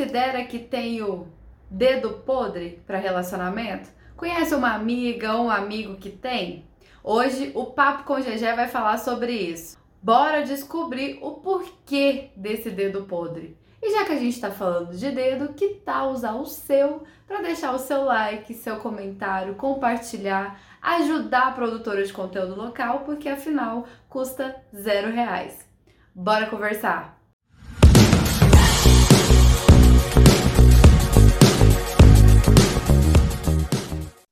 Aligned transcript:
considera 0.00 0.42
que 0.46 0.58
tem 0.58 1.02
o 1.02 1.26
dedo 1.70 2.22
podre 2.24 2.82
para 2.86 2.96
relacionamento? 2.96 3.90
Conhece 4.16 4.54
uma 4.54 4.72
amiga 4.72 5.34
ou 5.34 5.44
um 5.44 5.50
amigo 5.50 5.96
que 5.96 6.08
tem? 6.08 6.64
Hoje 7.04 7.52
o 7.54 7.66
Papo 7.66 8.04
com 8.04 8.16
GG 8.16 8.56
vai 8.56 8.66
falar 8.66 8.96
sobre 8.96 9.32
isso. 9.32 9.78
Bora 10.02 10.42
descobrir 10.42 11.18
o 11.20 11.32
porquê 11.32 12.30
desse 12.34 12.70
dedo 12.70 13.02
podre. 13.02 13.58
E 13.82 13.92
já 13.92 14.06
que 14.06 14.12
a 14.12 14.16
gente 14.16 14.32
está 14.32 14.50
falando 14.50 14.96
de 14.96 15.10
dedo, 15.10 15.52
que 15.52 15.74
tal 15.84 16.12
usar 16.12 16.32
o 16.32 16.46
seu 16.46 17.02
para 17.26 17.42
deixar 17.42 17.74
o 17.74 17.78
seu 17.78 18.04
like, 18.04 18.54
seu 18.54 18.76
comentário, 18.78 19.54
compartilhar, 19.54 20.58
ajudar 20.80 21.48
a 21.48 21.52
produtora 21.52 22.02
de 22.02 22.12
conteúdo 22.12 22.56
local, 22.56 23.00
porque 23.00 23.28
afinal 23.28 23.86
custa 24.08 24.56
zero 24.74 25.12
reais. 25.12 25.68
Bora 26.14 26.46
conversar! 26.46 27.19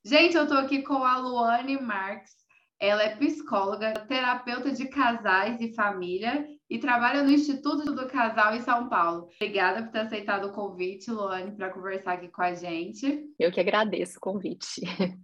Gente, 0.09 0.39
eu 0.39 0.49
tô 0.49 0.55
aqui 0.55 0.81
com 0.81 1.05
a 1.05 1.19
Luane 1.19 1.79
Marques. 1.79 2.33
Ela 2.81 3.03
é 3.03 3.17
psicóloga, 3.17 3.93
terapeuta 4.09 4.73
de 4.73 4.89
casais 4.89 5.61
e 5.61 5.75
família 5.75 6.49
e 6.71 6.79
trabalha 6.79 7.23
no 7.23 7.31
Instituto 7.31 7.95
do 7.95 8.07
Casal 8.07 8.55
em 8.55 8.63
São 8.63 8.89
Paulo. 8.89 9.29
Obrigada 9.35 9.83
por 9.83 9.93
ter 9.93 9.99
aceitado 9.99 10.47
o 10.47 10.53
convite, 10.55 11.11
Luane, 11.11 11.55
para 11.55 11.69
conversar 11.69 12.15
aqui 12.15 12.29
com 12.29 12.41
a 12.41 12.55
gente. 12.55 13.23
Eu 13.39 13.53
que 13.53 13.61
agradeço 13.61 14.17
o 14.17 14.21
convite. 14.21 14.81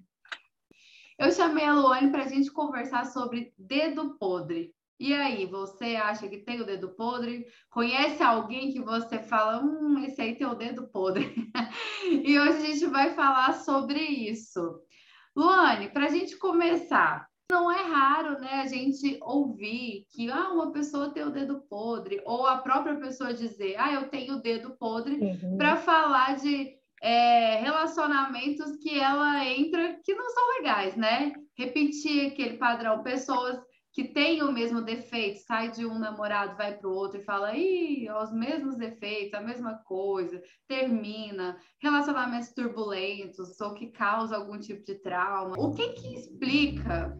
Eu 1.18 1.32
chamei 1.32 1.64
a 1.64 1.72
Luane 1.72 2.10
para 2.10 2.24
a 2.24 2.28
gente 2.28 2.52
conversar 2.52 3.06
sobre 3.06 3.54
dedo 3.56 4.18
podre. 4.18 4.74
E 4.98 5.12
aí, 5.12 5.46
você 5.46 5.96
acha 5.96 6.28
que 6.28 6.38
tem 6.38 6.60
o 6.60 6.66
dedo 6.66 6.90
podre? 6.90 7.46
Conhece 7.70 8.22
alguém 8.22 8.72
que 8.72 8.80
você 8.80 9.18
fala, 9.18 9.60
hum, 9.60 9.98
esse 10.04 10.20
aí 10.22 10.36
tem 10.36 10.46
o 10.46 10.54
dedo 10.54 10.86
podre? 10.88 11.34
e 12.24 12.38
hoje 12.38 12.58
a 12.58 12.66
gente 12.66 12.86
vai 12.86 13.12
falar 13.14 13.54
sobre 13.54 13.98
isso. 14.00 14.80
Luane, 15.36 15.88
para 15.90 16.06
a 16.06 16.10
gente 16.10 16.36
começar, 16.36 17.26
não 17.50 17.70
é 17.70 17.82
raro, 17.82 18.40
né, 18.40 18.62
a 18.62 18.66
gente 18.66 19.18
ouvir 19.20 20.06
que 20.10 20.30
ah, 20.30 20.50
uma 20.50 20.70
pessoa 20.70 21.10
tem 21.10 21.24
o 21.24 21.32
dedo 21.32 21.60
podre, 21.68 22.22
ou 22.24 22.46
a 22.46 22.58
própria 22.58 22.94
pessoa 22.96 23.34
dizer, 23.34 23.76
ah, 23.78 23.92
eu 23.92 24.08
tenho 24.08 24.36
o 24.36 24.40
dedo 24.40 24.76
podre, 24.78 25.16
uhum. 25.16 25.56
para 25.58 25.76
falar 25.76 26.36
de 26.36 26.72
é, 27.02 27.56
relacionamentos 27.56 28.76
que 28.76 28.98
ela 28.98 29.44
entra 29.44 30.00
que 30.02 30.14
não 30.14 30.30
são 30.30 30.48
legais, 30.56 30.96
né? 30.96 31.32
Repetir 31.58 32.28
aquele 32.28 32.56
padrão, 32.56 33.02
pessoas 33.02 33.58
que 33.94 34.02
têm 34.02 34.42
o 34.42 34.50
mesmo 34.50 34.82
defeito, 34.82 35.38
sai 35.46 35.70
de 35.70 35.86
um 35.86 36.00
namorado, 36.00 36.56
vai 36.56 36.76
para 36.76 36.88
o 36.88 36.92
outro 36.92 37.20
e 37.20 37.24
fala, 37.24 37.56
ih, 37.56 38.10
os 38.10 38.32
mesmos 38.32 38.76
defeitos, 38.76 39.34
a 39.34 39.40
mesma 39.40 39.74
coisa, 39.84 40.42
termina, 40.66 41.56
relacionamentos 41.80 42.52
turbulentos, 42.52 43.60
ou 43.60 43.72
que 43.72 43.92
causa 43.92 44.34
algum 44.34 44.58
tipo 44.58 44.84
de 44.84 44.96
trauma. 44.96 45.54
O 45.56 45.72
que 45.72 45.90
que 45.90 46.12
explica 46.12 47.16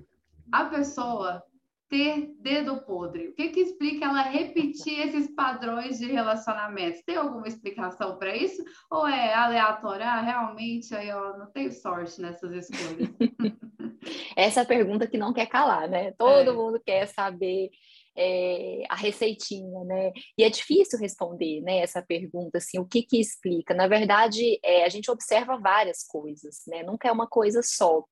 a 0.50 0.64
pessoa 0.64 1.44
ter 1.94 2.34
dedo 2.40 2.82
podre? 2.84 3.28
O 3.28 3.34
que 3.36 3.50
que 3.50 3.60
explica 3.60 4.06
ela 4.06 4.22
repetir 4.22 4.98
esses 4.98 5.32
padrões 5.32 6.00
de 6.00 6.10
relacionamentos? 6.10 7.00
Tem 7.06 7.14
alguma 7.14 7.46
explicação 7.46 8.18
para 8.18 8.36
isso? 8.36 8.64
Ou 8.90 9.06
é 9.06 9.32
aleatório? 9.32 10.04
Ah, 10.04 10.20
realmente, 10.20 10.92
aí 10.92 11.08
eu 11.08 11.38
não 11.38 11.46
tenho 11.52 11.70
sorte 11.70 12.20
nessas 12.20 12.68
escolhas. 12.68 13.08
Essa 14.36 14.60
é 14.60 14.62
a 14.64 14.66
pergunta 14.66 15.06
que 15.06 15.16
não 15.16 15.32
quer 15.32 15.46
calar, 15.46 15.88
né? 15.88 16.10
Todo 16.18 16.50
é. 16.50 16.52
mundo 16.52 16.82
quer 16.84 17.06
saber 17.06 17.70
é, 18.18 18.82
a 18.90 18.96
receitinha, 18.96 19.84
né? 19.84 20.10
E 20.36 20.42
é 20.42 20.50
difícil 20.50 20.98
responder, 20.98 21.60
né? 21.60 21.78
Essa 21.78 22.02
pergunta, 22.02 22.58
assim, 22.58 22.80
o 22.80 22.84
que 22.84 23.02
que 23.02 23.20
explica? 23.20 23.72
Na 23.72 23.86
verdade, 23.86 24.58
é, 24.64 24.84
a 24.84 24.88
gente 24.88 25.08
observa 25.12 25.56
várias 25.58 26.04
coisas, 26.04 26.64
né? 26.66 26.82
Nunca 26.82 27.06
é 27.06 27.12
uma 27.12 27.28
coisa 27.28 27.62
só. 27.62 28.02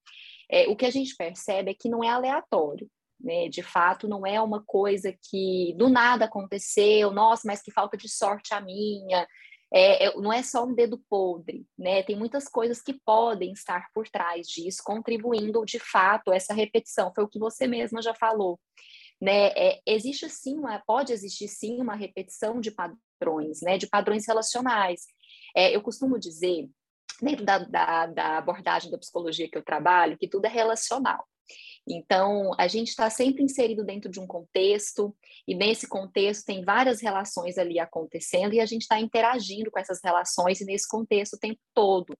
É, 0.48 0.69
o 0.69 0.77
que 0.77 0.86
a 0.86 0.91
gente 0.91 1.16
percebe 1.16 1.72
é 1.72 1.75
que 1.75 1.88
não 1.88 2.05
é 2.05 2.10
aleatório. 2.10 2.88
Né? 3.22 3.49
De 3.49 3.62
fato, 3.62 4.09
não 4.09 4.27
é 4.27 4.41
uma 4.41 4.62
coisa 4.65 5.15
que 5.31 5.75
do 5.77 5.88
nada 5.88 6.25
aconteceu, 6.25 7.12
nossa, 7.12 7.43
mas 7.47 7.62
que 7.62 7.71
falta 7.71 7.97
de 7.97 8.09
sorte 8.09 8.53
a 8.53 8.60
minha. 8.60 9.27
É, 9.72 10.06
é, 10.06 10.16
não 10.16 10.33
é 10.33 10.43
só 10.43 10.65
um 10.66 10.75
dedo 10.75 11.03
podre, 11.09 11.65
né? 11.78 12.03
Tem 12.03 12.15
muitas 12.15 12.47
coisas 12.47 12.83
que 12.83 12.93
podem 12.93 13.53
estar 13.53 13.88
por 13.94 14.06
trás 14.06 14.47
disso, 14.47 14.83
contribuindo 14.84 15.65
de 15.65 15.78
fato 15.78 16.31
essa 16.31 16.53
repetição. 16.53 17.10
Foi 17.15 17.25
o 17.25 17.28
que 17.28 17.38
você 17.38 17.66
mesma 17.66 18.03
já 18.03 18.12
falou, 18.12 18.60
né? 19.21 19.47
É, 19.56 19.81
existe 19.87 20.28
sim, 20.28 20.59
uma, 20.59 20.78
pode 20.87 21.12
existir 21.12 21.49
sim 21.49 21.81
uma 21.81 21.94
repetição 21.94 22.60
de 22.60 22.71
padrões, 22.71 23.62
né? 23.62 23.78
De 23.78 23.87
padrões 23.87 24.27
relacionais. 24.27 25.06
É, 25.56 25.75
eu 25.75 25.81
costumo 25.81 26.19
dizer 26.19 26.69
dentro 27.22 27.44
da, 27.44 27.59
da, 27.59 28.06
da 28.06 28.39
abordagem 28.39 28.91
da 28.91 28.99
psicologia 28.99 29.49
que 29.49 29.56
eu 29.56 29.65
trabalho, 29.65 30.19
que 30.19 30.28
tudo 30.28 30.44
é 30.44 30.50
relacional. 30.50 31.25
Então, 31.88 32.53
a 32.58 32.69
gente 32.69 32.88
está 32.88 33.10
sempre 33.10 33.42
inserido 33.42 33.84
dentro 33.84 34.10
de 34.10 34.20
um 34.20 34.26
contexto, 34.26 35.14
e 35.47 35.54
nesse 35.54 35.88
contexto 35.88 36.44
tem 36.44 36.64
várias 36.64 37.00
relações 37.00 37.58
ali 37.58 37.78
acontecendo, 37.78 38.54
e 38.54 38.60
a 38.60 38.66
gente 38.66 38.82
está 38.82 39.00
interagindo 39.00 39.70
com 39.70 39.78
essas 39.78 40.00
relações 40.03 40.60
e 40.60 40.64
nesse 40.64 40.86
contexto 40.86 41.34
o 41.34 41.38
tempo 41.38 41.60
todo. 41.75 42.16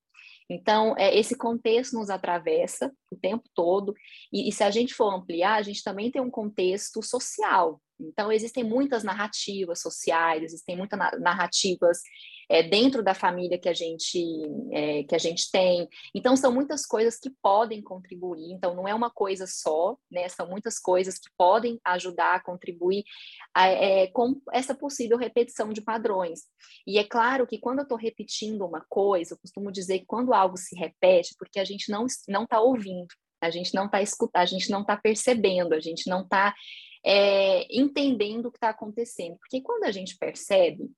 Então, 0.51 0.95
é, 0.99 1.17
esse 1.17 1.37
contexto 1.37 1.95
nos 1.95 2.11
atravessa 2.11 2.93
o 3.11 3.17
tempo 3.17 3.45
todo, 3.55 3.95
e, 4.33 4.49
e 4.49 4.53
se 4.53 4.65
a 4.65 4.71
gente 4.71 4.95
for 4.95 5.15
ampliar, 5.15 5.55
a 5.55 5.63
gente 5.63 5.83
também 5.83 6.11
tem 6.11 6.21
um 6.21 6.31
contexto 6.31 7.03
social. 7.03 7.81
Então, 8.09 8.33
existem 8.33 8.65
muitas 8.65 9.03
narrativas 9.03 9.81
sociais, 9.81 10.43
existem 10.43 10.77
muitas 10.77 10.99
narrativas 11.21 11.99
é, 12.53 12.63
dentro 12.63 13.03
da 13.03 13.15
família 13.15 13.59
que 13.59 13.69
a 13.69 13.73
gente 13.73 14.23
é, 14.71 15.05
que 15.05 15.15
a 15.15 15.19
gente 15.19 15.51
tem. 15.51 15.89
Então 16.15 16.37
são 16.37 16.53
muitas 16.53 16.85
coisas 16.85 17.19
que 17.19 17.31
podem 17.43 17.81
contribuir. 17.83 18.53
Então 18.53 18.75
não 18.75 18.87
é 18.87 18.95
uma 18.95 19.11
coisa 19.11 19.47
só, 19.47 19.97
né? 20.11 20.29
São 20.29 20.47
muitas 20.47 20.79
coisas 20.79 21.19
que 21.19 21.31
podem 21.37 21.81
ajudar 21.83 22.35
a 22.35 22.43
contribuir 22.43 23.05
a, 23.55 23.69
é, 23.69 24.07
com 24.09 24.39
essa 24.53 24.75
possível 24.75 25.17
repetição 25.17 25.73
de 25.73 25.81
padrões. 25.81 26.41
E 26.87 26.99
é 26.99 27.05
claro 27.05 27.47
que 27.47 27.59
quando 27.59 27.79
eu 27.79 27.85
estou 27.85 27.97
repetindo 27.97 28.67
uma 28.67 28.85
coisa, 28.87 29.33
eu 29.33 29.39
costumo 29.39 29.73
dizer 29.73 30.01
que 30.01 30.07
quando 30.07 30.35
algo 30.35 30.59
se 30.59 30.77
repete, 30.77 31.35
porque 31.39 31.59
a 31.59 31.65
gente 31.65 31.91
não 31.91 32.07
não 32.29 32.45
está 32.45 32.61
ouvindo, 32.61 33.09
a 33.41 33.49
gente 33.49 33.75
não 33.75 33.87
está 33.87 34.03
escutando, 34.03 34.43
a 34.43 34.47
gente 34.47 34.71
não 34.71 34.83
está 34.83 34.95
percebendo, 34.95 35.73
a 35.73 35.81
gente 35.81 36.09
não 36.09 36.21
está 36.23 36.55
é, 37.05 37.67
entendendo 37.71 38.47
o 38.47 38.51
que 38.51 38.59
está 38.59 38.71
acontecendo. 38.71 39.37
Porque 39.39 39.61
quando 39.61 39.85
a 39.85 39.93
gente 39.93 40.17
percebe, 40.17 40.91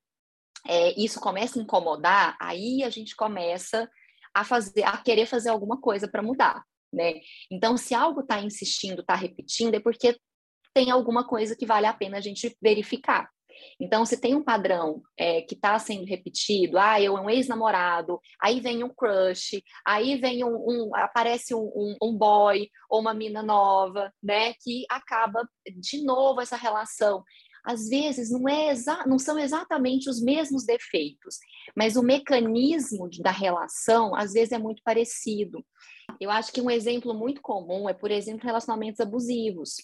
é, 0.67 0.99
isso 0.99 1.21
começa 1.21 1.59
a 1.59 1.63
incomodar, 1.63 2.37
aí 2.41 2.83
a 2.83 2.91
gente 2.91 3.15
começa 3.15 3.89
a 4.35 4.45
fazer, 4.45 4.83
a 4.83 4.97
querer 4.97 5.27
fazer 5.27 5.51
alguma 5.51 5.81
coisa 5.81 6.09
para 6.09 6.23
mudar, 6.23 6.65
né? 6.93 7.21
Então, 7.51 7.77
se 7.77 7.95
algo 7.95 8.21
está 8.21 8.41
insistindo, 8.41 9.01
está 9.01 9.15
repetindo, 9.15 9.75
é 9.75 9.81
porque 9.81 10.19
tem 10.75 10.91
alguma 10.91 11.27
coisa 11.27 11.55
que 11.55 11.67
vale 11.67 11.87
a 11.87 11.93
pena 11.93 12.19
a 12.19 12.21
gente 12.21 12.57
verificar. 12.61 13.31
Então, 13.81 14.05
se 14.05 14.21
tem 14.21 14.35
um 14.35 14.43
padrão 14.43 15.03
é, 15.19 15.43
que 15.43 15.55
está 15.55 15.79
sendo 15.79 16.05
repetido, 16.05 16.79
ah, 16.79 17.01
eu 17.01 17.17
é 17.17 17.21
um 17.21 17.31
ex-namorado, 17.31 18.21
aí 18.41 18.61
vem 18.61 18.85
um 18.85 18.93
crush, 18.95 19.63
aí 19.87 20.17
vem 20.17 20.45
um, 20.45 20.55
um 20.55 20.97
aparece 20.97 21.55
um, 21.55 21.65
um, 21.75 21.97
um, 22.03 22.17
boy 22.17 22.69
ou 22.89 23.01
uma 23.01 23.15
mina 23.15 23.43
nova, 23.43 24.13
né, 24.23 24.55
que 24.63 24.85
acaba 24.89 25.49
de 25.79 26.03
novo 26.03 26.41
essa 26.41 26.57
relação 26.57 27.23
às 27.65 27.89
vezes 27.89 28.31
não, 28.31 28.47
é 28.47 28.75
não 29.07 29.19
são 29.19 29.39
exatamente 29.39 30.09
os 30.11 30.21
mesmos 30.21 30.67
defeitos, 30.67 31.39
mas 31.75 31.97
o 31.97 32.03
mecanismo 32.03 33.09
da 33.21 33.31
relação 33.31 34.15
às 34.15 34.35
vezes 34.35 34.53
é 34.53 34.59
muito 34.59 34.83
parecido. 34.85 35.65
Eu 36.21 36.31
acho 36.31 36.53
que 36.53 36.61
um 36.61 36.71
exemplo 36.71 37.15
muito 37.15 37.41
comum 37.41 37.89
é, 37.89 37.95
por 37.95 38.11
exemplo, 38.11 38.45
relacionamentos 38.45 39.01
abusivos. 39.01 39.77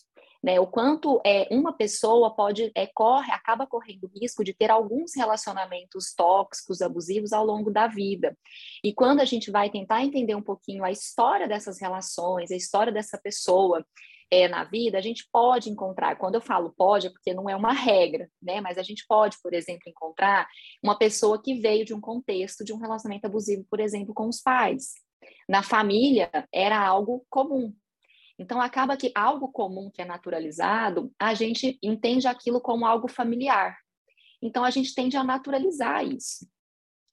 Né, 0.42 0.58
o 0.58 0.66
quanto 0.66 1.20
é, 1.24 1.46
uma 1.50 1.70
pessoa 1.70 2.34
pode 2.34 2.72
é, 2.74 2.86
corre, 2.86 3.30
acaba 3.30 3.66
correndo 3.66 4.10
risco 4.18 4.42
de 4.42 4.54
ter 4.54 4.70
alguns 4.70 5.14
relacionamentos 5.14 6.14
tóxicos, 6.16 6.80
abusivos 6.80 7.34
ao 7.34 7.44
longo 7.44 7.70
da 7.70 7.86
vida. 7.86 8.34
E 8.82 8.90
quando 8.94 9.20
a 9.20 9.26
gente 9.26 9.50
vai 9.50 9.68
tentar 9.68 10.02
entender 10.02 10.34
um 10.34 10.42
pouquinho 10.42 10.82
a 10.82 10.90
história 10.90 11.46
dessas 11.46 11.78
relações, 11.78 12.50
a 12.50 12.56
história 12.56 12.90
dessa 12.90 13.18
pessoa, 13.18 13.84
é, 14.30 14.46
na 14.46 14.62
vida, 14.62 14.96
a 14.96 15.00
gente 15.00 15.28
pode 15.30 15.68
encontrar, 15.68 16.16
quando 16.16 16.36
eu 16.36 16.40
falo 16.40 16.72
pode, 16.76 17.08
é 17.08 17.10
porque 17.10 17.34
não 17.34 17.50
é 17.50 17.56
uma 17.56 17.72
regra, 17.72 18.30
né? 18.40 18.60
Mas 18.60 18.78
a 18.78 18.82
gente 18.82 19.04
pode, 19.08 19.36
por 19.42 19.52
exemplo, 19.52 19.82
encontrar 19.88 20.46
uma 20.82 20.96
pessoa 20.96 21.42
que 21.42 21.54
veio 21.54 21.84
de 21.84 21.92
um 21.92 22.00
contexto 22.00 22.64
de 22.64 22.72
um 22.72 22.78
relacionamento 22.78 23.26
abusivo, 23.26 23.66
por 23.68 23.80
exemplo, 23.80 24.14
com 24.14 24.28
os 24.28 24.40
pais. 24.40 24.92
Na 25.48 25.62
família 25.62 26.30
era 26.52 26.78
algo 26.78 27.26
comum. 27.28 27.74
Então 28.40 28.58
acaba 28.58 28.96
que 28.96 29.12
algo 29.14 29.52
comum 29.52 29.90
que 29.90 30.00
é 30.00 30.04
naturalizado, 30.06 31.12
a 31.18 31.34
gente 31.34 31.78
entende 31.82 32.26
aquilo 32.26 32.58
como 32.58 32.86
algo 32.86 33.06
familiar. 33.06 33.76
Então 34.42 34.64
a 34.64 34.70
gente 34.70 34.94
tende 34.94 35.14
a 35.14 35.22
naturalizar 35.22 36.02
isso. 36.02 36.48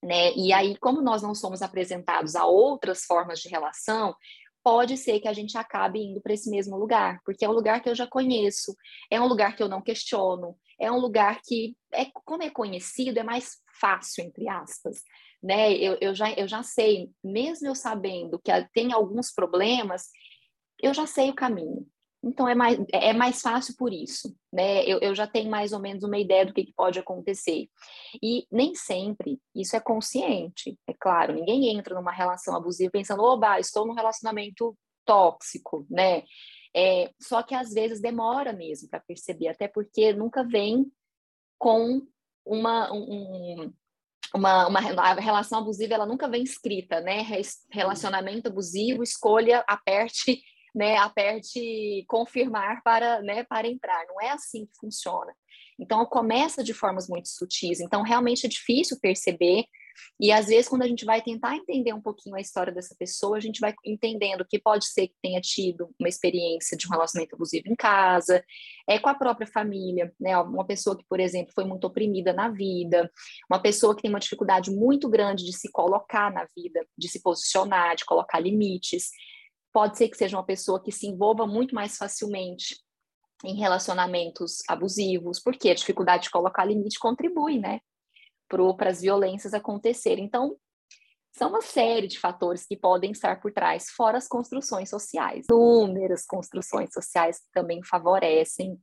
Né? 0.02 0.34
E 0.38 0.54
aí, 0.54 0.78
como 0.78 1.02
nós 1.02 1.22
não 1.22 1.36
somos 1.36 1.62
apresentados 1.62 2.34
a 2.34 2.46
outras 2.46 3.04
formas 3.04 3.42
de 3.42 3.50
relação, 3.50 4.16
pode 4.64 4.96
ser 4.96 5.20
que 5.20 5.28
a 5.28 5.34
gente 5.34 5.58
acabe 5.58 6.00
indo 6.00 6.22
para 6.22 6.34
esse 6.34 6.50
mesmo 6.50 6.78
lugar, 6.78 7.20
porque 7.26 7.44
é 7.44 7.50
um 7.50 7.54
lugar 7.54 7.82
que 7.84 7.90
eu 7.90 7.96
já 7.96 8.08
conheço, 8.08 8.74
é 9.12 9.20
um 9.20 9.28
lugar 9.28 9.54
que 9.54 9.62
eu 9.62 9.68
não 9.68 9.82
questiono, 9.82 10.56
é 10.80 10.90
um 10.90 11.00
lugar 11.00 11.42
que, 11.44 11.76
é, 11.92 12.06
como 12.24 12.44
é 12.44 12.50
conhecido, 12.50 13.20
é 13.20 13.24
mais 13.24 13.58
fácil, 13.82 14.24
entre 14.24 14.48
aspas. 14.48 15.04
Né? 15.44 15.74
Eu, 15.74 15.98
eu, 16.00 16.16
já, 16.16 16.32
eu 16.32 16.48
já 16.48 16.64
sei, 16.64 17.10
mesmo 17.22 17.68
eu 17.68 17.76
sabendo 17.76 18.40
que 18.40 18.52
tem 18.74 18.94
alguns 18.94 19.34
problemas, 19.34 20.04
eu 20.82 20.94
já 20.94 21.06
sei 21.06 21.30
o 21.30 21.36
caminho. 21.36 21.88
Então 22.24 22.48
é 22.48 22.56
mais, 22.56 22.78
é 22.92 23.14
mais 23.14 23.42
fácil 23.42 23.76
por 23.78 23.94
isso, 23.94 24.36
né? 24.52 24.84
Eu, 24.86 25.00
eu 25.00 25.16
já 25.16 25.28
tenho 25.28 25.50
mais 25.50 25.72
ou 25.72 25.80
menos 25.80 26.04
uma 26.04 26.18
ideia 26.18 26.46
do 26.46 26.54
que, 26.54 26.66
que 26.66 26.74
pode 26.74 27.00
acontecer. 27.00 27.70
E 28.22 28.46
nem 28.52 28.74
sempre 28.76 29.40
isso 29.56 29.76
é 29.76 29.80
consciente, 29.80 30.78
é 30.88 30.94
claro. 31.00 31.34
Ninguém 31.34 31.78
entra 31.78 31.96
numa 31.96 32.12
relação 32.12 32.56
abusiva 32.56 32.92
pensando, 32.92 33.24
oba, 33.24 33.60
estou 33.60 33.86
num 33.86 33.94
relacionamento 33.94 34.76
tóxico, 35.06 35.86
né? 35.90 36.24
É, 36.76 37.12
só 37.22 37.42
que 37.44 37.56
às 37.56 37.74
vezes 37.74 38.02
demora 38.02 38.52
mesmo 38.52 38.90
para 38.90 39.00
perceber, 39.00 39.48
até 39.48 39.68
porque 39.68 40.12
nunca 40.12 40.44
vem 40.44 40.92
com 41.58 42.02
uma, 42.46 42.92
um, 42.92 43.74
uma, 44.34 44.68
uma 44.68 44.80
relação 44.80 45.60
abusiva, 45.60 45.94
ela 45.94 46.06
nunca 46.06 46.28
vem 46.28 46.44
escrita, 46.44 47.00
né? 47.00 47.26
Relacionamento 47.72 48.50
abusivo, 48.50 49.04
escolha, 49.04 49.64
aperte 49.68 50.42
né, 50.74 50.98
aperte 50.98 52.06
confirmar 52.08 52.82
para, 52.84 53.22
né, 53.22 53.44
para 53.44 53.68
entrar. 53.68 54.06
Não 54.08 54.22
é 54.22 54.30
assim 54.30 54.66
que 54.66 54.78
funciona. 54.80 55.34
Então, 55.80 56.06
começa 56.06 56.64
de 56.64 56.74
formas 56.74 57.08
muito 57.08 57.30
sutis. 57.30 57.80
Então, 57.80 58.02
realmente 58.02 58.46
é 58.46 58.50
difícil 58.50 58.98
perceber. 59.00 59.66
E 60.20 60.32
às 60.32 60.48
vezes, 60.48 60.68
quando 60.68 60.84
a 60.84 60.88
gente 60.88 61.06
vai 61.06 61.22
tentar 61.22 61.56
entender 61.56 61.94
um 61.94 62.02
pouquinho 62.02 62.36
a 62.36 62.42
história 62.42 62.74
dessa 62.74 62.96
pessoa, 62.98 63.38
a 63.38 63.40
gente 63.40 63.60
vai 63.60 63.74
entendendo 63.86 64.46
que 64.48 64.60
pode 64.60 64.88
ser 64.88 65.08
que 65.08 65.16
tenha 65.22 65.42
tido 65.42 65.90
uma 66.00 66.10
experiência 66.10 66.78
de 66.78 66.88
um 66.88 66.92
relacionamento 66.92 67.36
abusivo 67.36 67.68
em 67.68 67.76
casa, 67.76 68.44
é 68.88 69.00
com 69.00 69.10
a 69.10 69.16
própria 69.16 69.48
família, 69.48 70.14
né? 70.20 70.38
Uma 70.40 70.66
pessoa 70.66 70.98
que, 70.98 71.06
por 71.08 71.20
exemplo, 71.20 71.52
foi 71.54 71.66
muito 71.66 71.86
oprimida 71.86 72.34
na 72.34 72.50
vida, 72.50 73.12
uma 73.50 73.62
pessoa 73.62 73.96
que 73.96 74.02
tem 74.02 74.10
uma 74.10 74.20
dificuldade 74.20 74.72
muito 74.72 75.10
grande 75.10 75.44
de 75.44 75.54
se 75.56 75.72
colocar 75.72 76.32
na 76.32 76.48
vida, 76.56 76.86
de 76.98 77.08
se 77.08 77.22
posicionar, 77.22 77.96
de 77.96 78.06
colocar 78.06 78.40
limites 78.40 79.10
pode 79.78 79.96
ser 79.96 80.10
que 80.10 80.18
seja 80.18 80.36
uma 80.36 80.44
pessoa 80.44 80.82
que 80.82 80.92
se 80.92 81.06
envolva 81.06 81.46
muito 81.46 81.76
mais 81.76 81.98
facilmente 81.98 82.84
em 83.46 83.58
relacionamentos 83.58 84.64
abusivos, 84.68 85.40
porque 85.40 85.70
a 85.70 85.76
dificuldade 85.76 86.24
de 86.24 86.32
colocar 86.32 86.66
limite 86.66 86.98
contribui, 86.98 87.60
né, 87.60 87.80
para 88.48 88.90
as 88.90 89.02
violências 89.02 89.54
acontecerem. 89.54 90.26
Então, 90.26 90.58
são 91.32 91.50
uma 91.50 91.62
série 91.62 92.08
de 92.08 92.18
fatores 92.18 92.66
que 92.66 92.76
podem 92.76 93.12
estar 93.12 93.40
por 93.40 93.54
trás, 93.54 93.92
fora 93.92 94.18
as 94.18 94.28
construções 94.28 94.90
sociais. 94.90 95.46
Inúmeras 95.48 96.26
construções 96.26 96.92
sociais 96.92 97.38
que 97.38 97.52
também 97.54 97.84
favorecem 97.84 98.80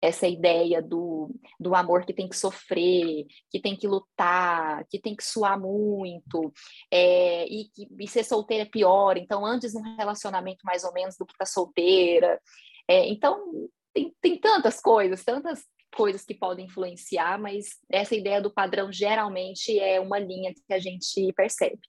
essa 0.00 0.26
ideia 0.26 0.82
do, 0.82 1.30
do 1.58 1.74
amor 1.74 2.04
que 2.04 2.12
tem 2.12 2.28
que 2.28 2.36
sofrer, 2.36 3.26
que 3.50 3.60
tem 3.60 3.76
que 3.76 3.88
lutar, 3.88 4.84
que 4.88 5.00
tem 5.00 5.16
que 5.16 5.24
suar 5.24 5.58
muito, 5.58 6.52
é, 6.90 7.46
e, 7.48 7.70
e 7.98 8.08
ser 8.08 8.24
solteira 8.24 8.64
é 8.64 8.68
pior, 8.68 9.16
então 9.16 9.44
antes 9.44 9.74
um 9.74 9.82
relacionamento 9.96 10.60
mais 10.64 10.84
ou 10.84 10.92
menos 10.92 11.16
do 11.16 11.26
que 11.26 11.36
tá 11.36 11.46
solteira. 11.46 12.40
É, 12.88 13.08
então, 13.08 13.68
tem, 13.92 14.14
tem 14.20 14.38
tantas 14.38 14.80
coisas, 14.80 15.24
tantas 15.24 15.64
coisas 15.96 16.24
que 16.24 16.34
podem 16.34 16.66
influenciar, 16.66 17.38
mas 17.38 17.66
essa 17.90 18.14
ideia 18.14 18.40
do 18.40 18.52
padrão 18.52 18.92
geralmente 18.92 19.78
é 19.78 19.98
uma 19.98 20.18
linha 20.18 20.52
que 20.52 20.74
a 20.74 20.78
gente 20.78 21.32
percebe. 21.34 21.80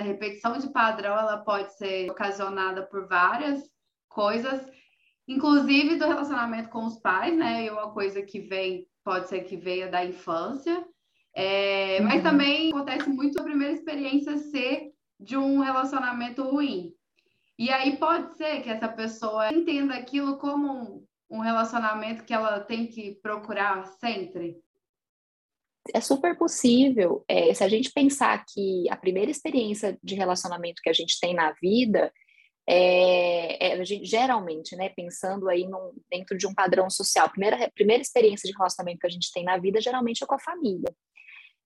A 0.00 0.02
repetição 0.02 0.58
de 0.58 0.70
padrão 0.72 1.16
ela 1.16 1.38
pode 1.38 1.76
ser 1.76 2.10
ocasionada 2.10 2.84
por 2.86 3.08
várias 3.08 3.62
coisas 4.08 4.66
inclusive 5.28 5.96
do 5.96 6.06
relacionamento 6.06 6.70
com 6.70 6.86
os 6.86 6.98
pais, 6.98 7.36
né? 7.36 7.66
E 7.66 7.70
uma 7.70 7.92
coisa 7.92 8.22
que 8.22 8.40
vem, 8.40 8.88
pode 9.04 9.28
ser 9.28 9.42
que 9.42 9.56
venha 9.56 9.88
da 9.88 10.04
infância, 10.04 10.82
é, 11.36 11.98
uhum. 12.00 12.06
mas 12.06 12.22
também 12.22 12.70
acontece 12.70 13.08
muito 13.10 13.38
a 13.38 13.44
primeira 13.44 13.74
experiência 13.74 14.38
ser 14.38 14.90
de 15.20 15.36
um 15.36 15.60
relacionamento 15.60 16.42
ruim. 16.42 16.94
E 17.58 17.70
aí 17.70 17.96
pode 17.96 18.36
ser 18.36 18.62
que 18.62 18.70
essa 18.70 18.88
pessoa 18.88 19.52
entenda 19.52 19.94
aquilo 19.94 20.38
como 20.38 20.72
um, 20.72 21.06
um 21.30 21.40
relacionamento 21.40 22.24
que 22.24 22.32
ela 22.32 22.60
tem 22.60 22.86
que 22.86 23.18
procurar 23.20 23.84
sempre. 24.00 24.56
É 25.92 26.00
super 26.00 26.36
possível. 26.36 27.24
É, 27.28 27.52
se 27.52 27.64
a 27.64 27.68
gente 27.68 27.90
pensar 27.92 28.44
que 28.46 28.88
a 28.90 28.96
primeira 28.96 29.30
experiência 29.30 29.98
de 30.02 30.14
relacionamento 30.14 30.80
que 30.82 30.90
a 30.90 30.92
gente 30.92 31.18
tem 31.20 31.34
na 31.34 31.52
vida 31.60 32.12
é, 32.70 33.80
é, 33.80 33.84
geralmente, 33.84 34.76
né, 34.76 34.90
pensando 34.90 35.48
aí 35.48 35.66
num, 35.66 35.94
dentro 36.10 36.36
de 36.36 36.46
um 36.46 36.52
padrão 36.52 36.90
social, 36.90 37.30
primeira, 37.30 37.70
primeira 37.74 38.02
experiência 38.02 38.46
de 38.46 38.54
relacionamento 38.54 39.00
que 39.00 39.06
a 39.06 39.10
gente 39.10 39.32
tem 39.32 39.42
na 39.42 39.56
vida 39.56 39.80
geralmente 39.80 40.22
é 40.22 40.26
com 40.26 40.34
a 40.34 40.38
família, 40.38 40.94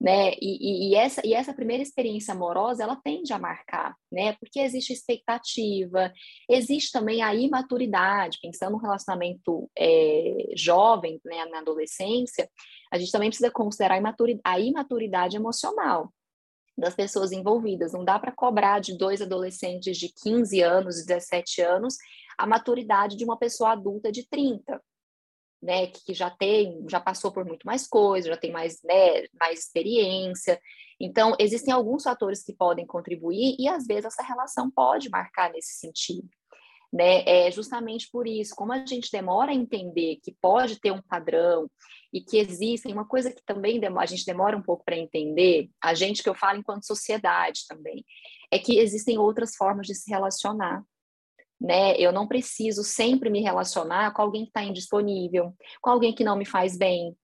né, 0.01 0.33
e, 0.41 0.91
e, 0.91 0.95
essa, 0.95 1.21
e 1.25 1.35
essa 1.35 1.53
primeira 1.53 1.83
experiência 1.83 2.35
amorosa, 2.35 2.85
ela 2.85 2.95
tende 2.95 3.33
a 3.33 3.39
marcar, 3.39 3.97
né, 4.13 4.35
porque 4.35 4.61
existe 4.61 4.93
expectativa, 4.93 6.13
existe 6.49 6.93
também 6.93 7.21
a 7.21 7.35
imaturidade, 7.35 8.39
pensando 8.41 8.73
no 8.73 8.79
relacionamento 8.79 9.69
é, 9.77 10.53
jovem, 10.57 11.21
né, 11.25 11.45
na 11.47 11.59
adolescência, 11.59 12.49
a 12.93 12.99
gente 12.99 13.11
também 13.11 13.29
precisa 13.29 13.51
considerar 13.51 13.95
a 13.95 13.99
imaturidade, 13.99 14.43
a 14.45 14.61
imaturidade 14.61 15.37
emocional, 15.37 16.13
das 16.77 16.95
pessoas 16.95 17.33
envolvidas. 17.33 17.93
Não 17.93 18.05
dá 18.05 18.19
para 18.19 18.33
cobrar 18.33 18.81
de 18.81 18.97
dois 18.97 19.21
adolescentes 19.21 19.97
de 19.97 20.13
15 20.13 20.61
anos, 20.63 21.05
17 21.05 21.61
anos, 21.61 21.97
a 22.39 22.47
maturidade 22.47 23.17
de 23.17 23.25
uma 23.25 23.39
pessoa 23.39 23.73
adulta 23.73 24.11
de 24.11 24.27
30, 24.29 24.81
né, 25.63 25.87
que 25.87 26.13
já 26.13 26.31
tem, 26.31 26.85
já 26.89 26.99
passou 26.99 27.31
por 27.31 27.45
muito 27.45 27.65
mais 27.65 27.87
coisas, 27.87 28.29
já 28.29 28.37
tem 28.37 28.51
mais, 28.51 28.83
né, 28.83 29.27
mais 29.39 29.61
experiência. 29.61 30.61
Então, 30.99 31.37
existem 31.39 31.73
alguns 31.73 32.03
fatores 32.03 32.43
que 32.43 32.53
podem 32.53 32.87
contribuir 32.87 33.57
e 33.59 33.69
às 33.69 33.87
vezes 33.87 34.07
essa 34.07 34.23
relação 34.23 34.71
pode 34.71 35.09
marcar 35.09 35.53
nesse 35.53 35.75
sentido 35.75 36.29
né? 36.93 37.23
É 37.27 37.51
justamente 37.51 38.09
por 38.11 38.27
isso, 38.27 38.55
como 38.55 38.73
a 38.73 38.85
gente 38.85 39.11
demora 39.11 39.51
a 39.51 39.55
entender 39.55 40.19
que 40.23 40.37
pode 40.41 40.79
ter 40.79 40.93
um 40.93 41.01
padrão 41.01 41.71
e 42.13 42.21
que 42.21 42.37
existem, 42.37 42.93
uma 42.93 43.07
coisa 43.07 43.33
que 43.33 43.43
também 43.47 43.81
a 43.99 44.07
gente 44.07 44.27
demora 44.27 44.57
um 44.57 44.63
pouco 44.63 44.85
para 44.85 44.97
entender, 44.97 45.71
a 45.83 45.95
gente 45.95 46.23
que 46.23 46.29
eu 46.29 46.35
falo 46.35 46.59
enquanto 46.59 46.87
sociedade 46.87 47.63
também, 47.67 48.05
é 48.51 48.59
que 48.59 48.79
existem 48.79 49.17
outras 49.17 49.57
formas 49.57 49.87
de 49.87 49.95
se 49.95 50.11
relacionar. 50.11 50.85
Né? 51.59 51.97
Eu 51.97 52.13
não 52.13 52.29
preciso 52.29 52.83
sempre 52.85 53.31
me 53.31 53.41
relacionar 53.41 54.13
com 54.13 54.21
alguém 54.21 54.43
que 54.43 54.51
está 54.51 54.63
indisponível, 54.63 55.55
com 55.81 55.91
alguém 55.91 56.15
que 56.15 56.25
não 56.25 56.37
me 56.37 56.45
faz 56.45 56.77
bem, 56.77 57.17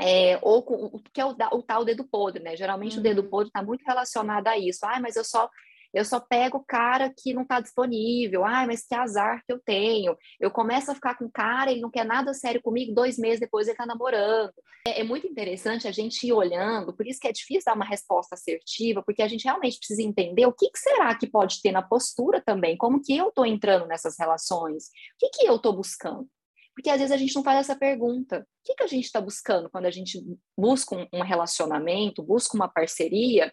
é, 0.00 0.38
ou 0.42 0.62
com 0.62 0.74
o 0.74 1.02
que 1.12 1.20
é 1.20 1.24
o, 1.24 1.30
o, 1.30 1.62
tal 1.62 1.84
dedo 1.84 2.04
podre, 2.04 2.42
né? 2.42 2.56
Geralmente 2.56 2.98
o 2.98 3.02
dedo 3.02 3.22
uhum. 3.22 3.28
podre 3.28 3.48
está 3.48 3.62
muito 3.62 3.82
relacionado 3.84 4.46
a 4.48 4.56
isso. 4.56 4.80
Ah, 4.84 4.98
mas 5.00 5.16
eu 5.16 5.24
só 5.24 5.50
eu 5.92 6.04
só 6.04 6.20
pego 6.20 6.58
o 6.58 6.64
cara 6.64 7.12
que 7.16 7.34
não 7.34 7.42
está 7.42 7.60
disponível. 7.60 8.44
Ai, 8.44 8.66
mas 8.66 8.86
que 8.86 8.94
azar 8.94 9.42
que 9.46 9.52
eu 9.52 9.60
tenho. 9.60 10.16
Eu 10.40 10.50
começo 10.50 10.90
a 10.90 10.94
ficar 10.94 11.16
com 11.16 11.26
o 11.26 11.30
cara, 11.30 11.70
ele 11.70 11.80
não 11.80 11.90
quer 11.90 12.04
nada 12.04 12.32
sério 12.32 12.62
comigo, 12.62 12.94
dois 12.94 13.18
meses 13.18 13.40
depois 13.40 13.66
ele 13.66 13.74
está 13.74 13.86
namorando. 13.86 14.52
É, 14.86 15.00
é, 15.00 15.04
muito 15.04 15.26
interessante 15.26 15.86
a 15.86 15.92
gente 15.92 16.26
ir 16.26 16.32
olhando, 16.32 16.94
por 16.94 17.06
isso 17.06 17.20
que 17.20 17.28
é 17.28 17.32
difícil 17.32 17.62
dar 17.66 17.76
uma 17.76 17.84
resposta 17.84 18.34
assertiva, 18.34 19.02
porque 19.02 19.22
a 19.22 19.28
gente 19.28 19.44
realmente 19.44 19.78
precisa 19.78 20.02
entender 20.02 20.46
o 20.46 20.52
que, 20.52 20.70
que 20.70 20.78
será 20.78 21.14
que 21.14 21.30
pode 21.30 21.60
ter 21.62 21.70
na 21.70 21.82
postura 21.82 22.40
também, 22.40 22.76
como 22.76 23.02
que 23.02 23.16
eu 23.16 23.28
estou 23.28 23.46
entrando 23.46 23.86
nessas 23.86 24.18
relações, 24.18 24.86
o 24.86 25.18
que, 25.18 25.28
que 25.30 25.46
eu 25.46 25.56
estou 25.56 25.72
buscando. 25.72 26.28
Porque 26.74 26.88
às 26.88 26.98
vezes 26.98 27.12
a 27.12 27.16
gente 27.16 27.34
não 27.34 27.44
faz 27.44 27.58
essa 27.60 27.76
pergunta. 27.76 28.40
O 28.40 28.44
que, 28.64 28.74
que 28.74 28.82
a 28.82 28.86
gente 28.86 29.04
está 29.04 29.20
buscando 29.20 29.68
quando 29.68 29.86
a 29.86 29.90
gente 29.90 30.18
busca 30.56 30.96
um 31.12 31.22
relacionamento, 31.22 32.22
busca 32.22 32.56
uma 32.56 32.66
parceria? 32.66 33.52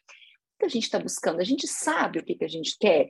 Que 0.60 0.66
a 0.66 0.70
gente 0.70 0.84
está 0.84 1.00
buscando? 1.00 1.40
A 1.40 1.44
gente 1.44 1.68
sabe 1.68 2.20
o 2.20 2.24
que, 2.24 2.36
que 2.36 2.46
a 2.46 2.50
gente 2.50 2.78
quer? 2.80 3.10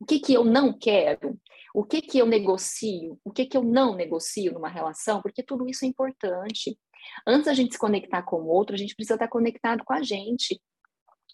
O 0.00 0.04
que, 0.04 0.18
que 0.18 0.32
eu 0.32 0.44
não 0.44 0.76
quero? 0.76 1.38
O 1.74 1.84
que, 1.84 2.00
que 2.00 2.18
eu 2.18 2.26
negocio? 2.26 3.18
O 3.24 3.30
que, 3.30 3.46
que 3.46 3.56
eu 3.56 3.62
não 3.62 3.94
negocio 3.94 4.52
numa 4.52 4.68
relação? 4.68 5.20
Porque 5.20 5.42
tudo 5.42 5.68
isso 5.68 5.84
é 5.84 5.88
importante. 5.88 6.78
Antes 7.26 7.46
da 7.46 7.54
gente 7.54 7.72
se 7.72 7.78
conectar 7.78 8.22
com 8.22 8.36
o 8.36 8.48
outro, 8.48 8.74
a 8.74 8.78
gente 8.78 8.94
precisa 8.94 9.14
estar 9.14 9.28
conectado 9.28 9.84
com 9.84 9.92
a 9.92 10.02
gente. 10.02 10.60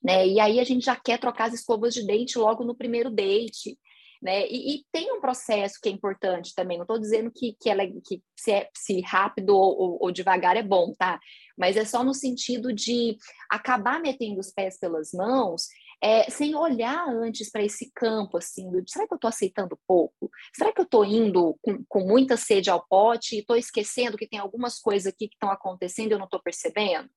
Né? 0.02 0.26
E 0.26 0.40
aí 0.40 0.60
a 0.60 0.64
gente 0.64 0.84
já 0.84 0.96
quer 0.96 1.18
trocar 1.18 1.48
as 1.48 1.54
escovas 1.54 1.94
de 1.94 2.06
dente 2.06 2.38
logo 2.38 2.64
no 2.64 2.76
primeiro 2.76 3.10
date. 3.10 3.78
Né? 4.24 4.46
E, 4.48 4.76
e, 4.76 4.84
tem 4.90 5.12
um 5.12 5.20
processo 5.20 5.78
que 5.82 5.88
é 5.90 5.92
importante 5.92 6.54
também. 6.54 6.78
Não 6.78 6.84
estou 6.84 6.98
dizendo 6.98 7.30
que, 7.30 7.54
que, 7.60 7.68
ela, 7.68 7.82
é, 7.82 7.88
que 7.88 8.22
se, 8.34 8.52
é, 8.52 8.70
se 8.74 9.02
rápido 9.02 9.50
ou, 9.50 9.78
ou, 9.78 9.98
ou, 10.00 10.10
devagar 10.10 10.56
é 10.56 10.62
bom, 10.62 10.94
tá? 10.98 11.20
Mas 11.58 11.76
é 11.76 11.84
só 11.84 12.02
no 12.02 12.14
sentido 12.14 12.72
de 12.72 13.18
acabar 13.50 14.00
metendo 14.00 14.40
os 14.40 14.50
pés 14.50 14.78
pelas 14.78 15.12
mãos, 15.12 15.66
é, 16.02 16.30
sem 16.30 16.54
olhar 16.54 17.06
antes 17.06 17.50
para 17.50 17.62
esse 17.62 17.92
campo, 17.94 18.38
assim, 18.38 18.70
do, 18.70 18.82
será 18.88 19.06
que 19.06 19.12
eu 19.12 19.16
estou 19.16 19.28
aceitando 19.28 19.78
pouco? 19.86 20.30
Será 20.56 20.72
que 20.72 20.80
eu 20.80 20.84
estou 20.84 21.04
indo 21.04 21.58
com, 21.60 21.84
com, 21.86 22.00
muita 22.00 22.38
sede 22.38 22.70
ao 22.70 22.82
pote 22.86 23.36
e 23.36 23.40
estou 23.40 23.56
esquecendo 23.56 24.16
que 24.16 24.26
tem 24.26 24.38
algumas 24.38 24.78
coisas 24.78 25.12
aqui 25.12 25.28
que 25.28 25.34
estão 25.34 25.50
acontecendo 25.50 26.10
e 26.10 26.14
eu 26.14 26.18
não 26.18 26.24
estou 26.24 26.40
percebendo? 26.42 27.10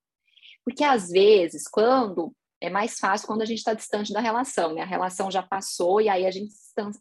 Porque 0.66 0.84
às 0.84 1.10
vezes, 1.10 1.70
quando 1.70 2.34
É 2.60 2.70
mais 2.70 3.00
fácil 3.00 3.28
quando 3.28 3.44
a 3.44 3.46
gente 3.46 3.60
está 3.60 3.74
distante 3.74 4.12
da 4.12 4.20
relação, 4.20 4.74
né? 4.74 4.82
A 4.82 4.86
relação 4.86 5.30
já 5.30 5.44
passou 5.44 6.02
e 6.02 6.10
aí 6.10 6.26
a 6.26 6.32
gente 6.32 6.54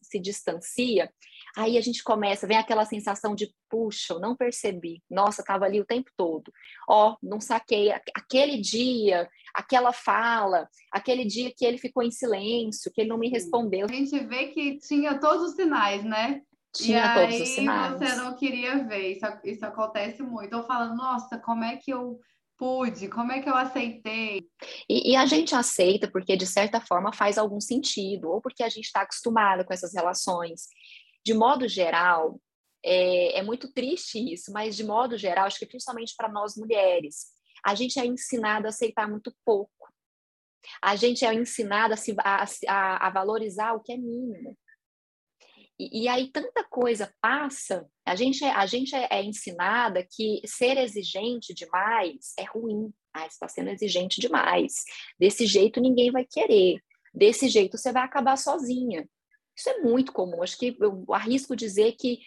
se 0.02 0.18
distancia. 0.18 1.10
Aí 1.56 1.78
a 1.78 1.80
gente 1.80 2.04
começa, 2.04 2.46
vem 2.46 2.58
aquela 2.58 2.84
sensação 2.84 3.34
de, 3.34 3.50
puxa, 3.70 4.12
eu 4.12 4.20
não 4.20 4.36
percebi. 4.36 5.02
Nossa, 5.10 5.40
estava 5.40 5.64
ali 5.64 5.80
o 5.80 5.86
tempo 5.86 6.10
todo. 6.14 6.52
Ó, 6.86 7.12
oh, 7.12 7.16
não 7.22 7.40
saquei. 7.40 7.90
Aquele 8.14 8.60
dia, 8.60 9.26
aquela 9.54 9.90
fala, 9.90 10.68
aquele 10.92 11.24
dia 11.24 11.50
que 11.56 11.64
ele 11.64 11.78
ficou 11.78 12.02
em 12.02 12.10
silêncio, 12.10 12.92
que 12.92 13.00
ele 13.00 13.08
não 13.08 13.16
me 13.16 13.30
respondeu. 13.30 13.86
A 13.86 13.92
gente 13.92 14.18
vê 14.20 14.48
que 14.48 14.78
tinha 14.78 15.18
todos 15.18 15.50
os 15.50 15.54
sinais, 15.54 16.04
né? 16.04 16.42
Tinha 16.74 17.06
e 17.06 17.14
todos 17.14 17.34
aí 17.34 17.42
os 17.42 17.48
sinais. 17.48 17.98
você 17.98 18.14
não 18.16 18.36
queria 18.36 18.84
ver. 18.84 19.12
Isso, 19.12 19.24
isso 19.44 19.64
acontece 19.64 20.22
muito. 20.22 20.52
Eu 20.52 20.64
falo, 20.64 20.94
nossa, 20.94 21.38
como 21.38 21.64
é 21.64 21.76
que 21.76 21.90
eu 21.90 22.20
pude? 22.56 23.08
Como 23.08 23.32
é 23.32 23.40
que 23.40 23.48
eu 23.48 23.54
aceitei? 23.54 24.48
E, 24.88 25.12
e, 25.12 25.16
a 25.16 25.26
gente 25.26 25.54
aceita 25.54 26.10
porque, 26.10 26.36
de 26.36 26.46
certa 26.46 26.80
forma, 26.80 27.12
faz 27.12 27.38
algum 27.38 27.60
sentido, 27.60 28.30
ou 28.30 28.40
porque 28.40 28.62
a 28.62 28.68
gente 28.68 28.84
está 28.84 29.02
acostumado 29.02 29.64
com 29.64 29.72
essas 29.72 29.94
relações. 29.94 30.62
De 31.24 31.34
modo 31.34 31.68
geral, 31.68 32.40
é, 32.84 33.38
é, 33.38 33.42
muito 33.42 33.72
triste 33.72 34.18
isso, 34.32 34.52
mas 34.52 34.76
de 34.76 34.84
modo 34.84 35.18
geral, 35.18 35.46
acho 35.46 35.58
que 35.58 35.66
principalmente 35.66 36.14
para 36.16 36.28
nós 36.28 36.56
mulheres, 36.56 37.26
a 37.64 37.74
gente 37.74 37.98
é 37.98 38.06
ensinado 38.06 38.66
a 38.66 38.68
aceitar 38.68 39.08
muito 39.08 39.34
pouco. 39.44 39.72
A 40.82 40.96
gente 40.96 41.24
é 41.24 41.34
ensinado 41.34 41.94
a, 41.94 41.96
se, 41.96 42.14
a, 42.68 43.06
a 43.06 43.10
valorizar 43.10 43.72
o 43.72 43.80
que 43.80 43.92
é 43.92 43.96
mínimo. 43.96 44.56
E, 45.78 46.04
e, 46.04 46.08
aí 46.08 46.30
tanta 46.32 46.64
coisa 46.64 47.12
passa, 47.20 47.86
a 48.04 48.16
gente, 48.16 48.42
é, 48.42 48.50
a 48.50 48.64
gente 48.66 48.94
é, 48.94 49.08
é 49.10 49.22
ensinada 49.22 50.06
que 50.10 50.40
ser 50.46 50.78
exigente 50.78 51.52
demais 51.54 52.32
é 52.38 52.44
ruim. 52.44 52.92
Ah, 53.12 53.26
está 53.26 53.46
sendo 53.48 53.70
exigente 53.70 54.20
demais. 54.20 54.84
Desse 55.18 55.46
jeito 55.46 55.80
ninguém 55.80 56.10
vai 56.10 56.24
querer. 56.24 56.80
Desse 57.12 57.48
jeito 57.48 57.76
você 57.76 57.92
vai 57.92 58.02
acabar 58.04 58.36
sozinha. 58.36 59.08
Isso 59.56 59.70
é 59.70 59.80
muito 59.80 60.12
comum. 60.12 60.42
Acho 60.42 60.58
que 60.58 60.76
eu 60.80 61.04
arrisco 61.10 61.56
dizer 61.56 61.92
que 61.92 62.20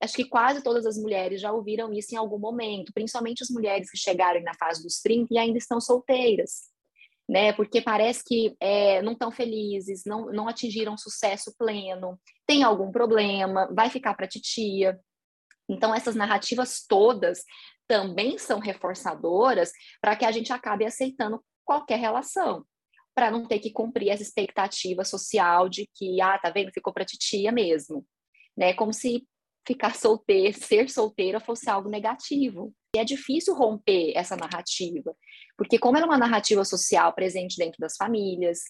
acho 0.00 0.14
que 0.14 0.24
quase 0.24 0.62
todas 0.62 0.84
as 0.84 0.98
mulheres 0.98 1.40
já 1.40 1.52
ouviram 1.52 1.92
isso 1.92 2.12
em 2.12 2.18
algum 2.18 2.38
momento, 2.38 2.92
principalmente 2.92 3.42
as 3.42 3.50
mulheres 3.50 3.88
que 3.88 3.96
chegaram 3.96 4.42
na 4.42 4.54
fase 4.54 4.82
dos 4.82 5.00
30 5.00 5.28
e 5.32 5.38
ainda 5.38 5.58
estão 5.58 5.80
solteiras 5.80 6.71
né? 7.32 7.50
Porque 7.54 7.80
parece 7.80 8.22
que 8.22 8.54
é, 8.60 9.00
não 9.00 9.12
estão 9.12 9.32
felizes, 9.32 10.02
não, 10.04 10.26
não 10.26 10.48
atingiram 10.48 10.98
sucesso 10.98 11.54
pleno, 11.56 12.20
tem 12.46 12.62
algum 12.62 12.92
problema, 12.92 13.72
vai 13.74 13.88
ficar 13.88 14.12
para 14.12 14.28
titia. 14.28 15.00
Então, 15.66 15.94
essas 15.94 16.14
narrativas 16.14 16.84
todas 16.86 17.42
também 17.88 18.36
são 18.36 18.58
reforçadoras 18.58 19.72
para 19.98 20.14
que 20.14 20.26
a 20.26 20.30
gente 20.30 20.52
acabe 20.52 20.84
aceitando 20.84 21.42
qualquer 21.64 21.98
relação, 21.98 22.66
para 23.14 23.30
não 23.30 23.46
ter 23.46 23.60
que 23.60 23.72
cumprir 23.72 24.10
essa 24.10 24.22
expectativa 24.22 25.02
social 25.02 25.70
de 25.70 25.88
que, 25.94 26.20
ah, 26.20 26.38
tá 26.38 26.50
vendo, 26.50 26.70
ficou 26.70 26.92
para 26.92 27.06
titia 27.06 27.50
mesmo, 27.50 28.04
né? 28.54 28.74
Como 28.74 28.92
se 28.92 29.26
ficar 29.66 29.94
solteiro, 29.94 30.58
ser 30.58 30.90
solteira 30.90 31.40
fosse 31.40 31.68
algo 31.70 31.88
negativo. 31.88 32.74
E 32.94 32.98
é 32.98 33.04
difícil 33.04 33.54
romper 33.54 34.12
essa 34.14 34.36
narrativa, 34.36 35.16
porque 35.56 35.78
como 35.78 35.96
ela 35.96 36.06
é 36.06 36.08
uma 36.08 36.18
narrativa 36.18 36.64
social 36.64 37.12
presente 37.14 37.56
dentro 37.56 37.78
das 37.80 37.96
famílias, 37.96 38.60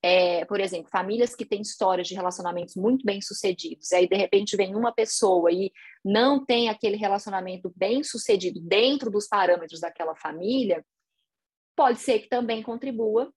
é, 0.00 0.44
por 0.44 0.60
exemplo, 0.60 0.90
famílias 0.90 1.34
que 1.34 1.46
têm 1.46 1.62
histórias 1.62 2.06
de 2.06 2.14
relacionamentos 2.14 2.76
muito 2.76 3.04
bem 3.04 3.20
sucedidos, 3.20 3.90
e 3.90 3.96
aí 3.96 4.08
de 4.08 4.16
repente 4.16 4.56
vem 4.56 4.76
uma 4.76 4.92
pessoa 4.92 5.50
e 5.50 5.72
não 6.04 6.44
tem 6.44 6.68
aquele 6.68 6.96
relacionamento 6.96 7.72
bem 7.74 8.04
sucedido 8.04 8.60
dentro 8.60 9.10
dos 9.10 9.26
parâmetros 9.26 9.80
daquela 9.80 10.14
família, 10.14 10.84
pode 11.74 11.98
ser 12.00 12.20
que 12.20 12.28
também 12.28 12.62
contribua 12.62 13.32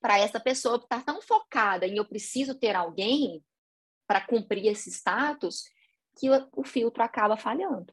para 0.00 0.18
essa 0.18 0.40
pessoa 0.40 0.76
estar 0.76 1.04
tão 1.04 1.20
focada 1.20 1.86
em 1.86 1.98
eu 1.98 2.04
preciso 2.04 2.54
ter 2.54 2.74
alguém 2.74 3.44
para 4.06 4.26
cumprir 4.26 4.66
esse 4.66 4.90
status 4.90 5.64
que 6.18 6.28
o, 6.56 6.64
filtro 6.64 7.02
acaba 7.02 7.36
falhando. 7.36 7.92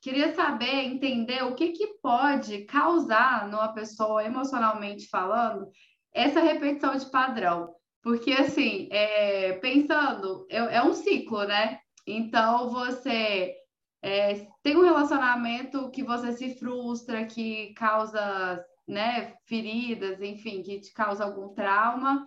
Queria 0.00 0.34
saber, 0.34 0.84
entender 0.84 1.42
o 1.42 1.54
que, 1.54 1.72
que 1.72 1.86
pode 2.00 2.64
causar 2.64 3.48
numa 3.48 3.72
pessoa, 3.72 4.24
emocionalmente 4.24 5.08
falando, 5.08 5.68
essa 6.14 6.40
repetição 6.40 6.96
de 6.96 7.06
padrão. 7.06 7.74
Porque, 8.02 8.32
assim, 8.32 8.88
é, 8.92 9.54
pensando, 9.54 10.46
é, 10.48 10.76
é, 10.76 10.82
um 10.82 10.94
ciclo, 10.94 11.44
né? 11.44 11.80
Então, 12.06 12.70
você 12.70 13.54
é, 14.00 14.46
tem 14.62 14.76
um 14.76 14.84
relacionamento 14.84 15.90
que 15.90 16.04
você 16.04 16.32
se 16.32 16.54
frustra, 16.58 17.26
que 17.26 17.74
causa 17.74 18.64
né, 18.86 19.34
feridas, 19.46 20.22
enfim, 20.22 20.62
que 20.62 20.80
te 20.80 20.92
causa 20.92 21.24
algum 21.24 21.52
trauma, 21.52 22.26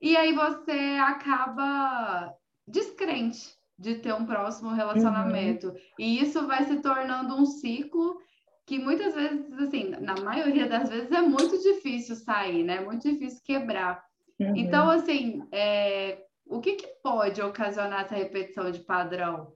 e 0.00 0.16
aí 0.16 0.32
você 0.32 0.98
acaba 1.00 2.34
descrente 2.66 3.59
de 3.80 3.94
ter 3.94 4.12
um 4.12 4.26
próximo 4.26 4.74
relacionamento. 4.74 5.68
Uhum. 5.68 5.76
E 5.98 6.20
isso 6.20 6.46
vai 6.46 6.64
se 6.64 6.82
tornando 6.82 7.34
um 7.34 7.46
ciclo 7.46 8.20
que 8.66 8.78
muitas 8.78 9.14
vezes, 9.14 9.50
assim, 9.58 9.88
na 9.88 10.14
maioria 10.20 10.68
das 10.68 10.90
vezes 10.90 11.10
é 11.10 11.22
muito 11.22 11.58
difícil 11.58 12.14
sair, 12.14 12.62
né? 12.62 12.80
Muito 12.80 13.10
difícil 13.10 13.40
quebrar. 13.42 14.04
Uhum. 14.38 14.54
Então, 14.54 14.90
assim, 14.90 15.42
é, 15.50 16.22
o 16.46 16.60
que, 16.60 16.74
que 16.74 16.86
pode 17.02 17.40
ocasionar 17.40 18.02
essa 18.02 18.14
repetição 18.14 18.70
de 18.70 18.80
padrão? 18.80 19.54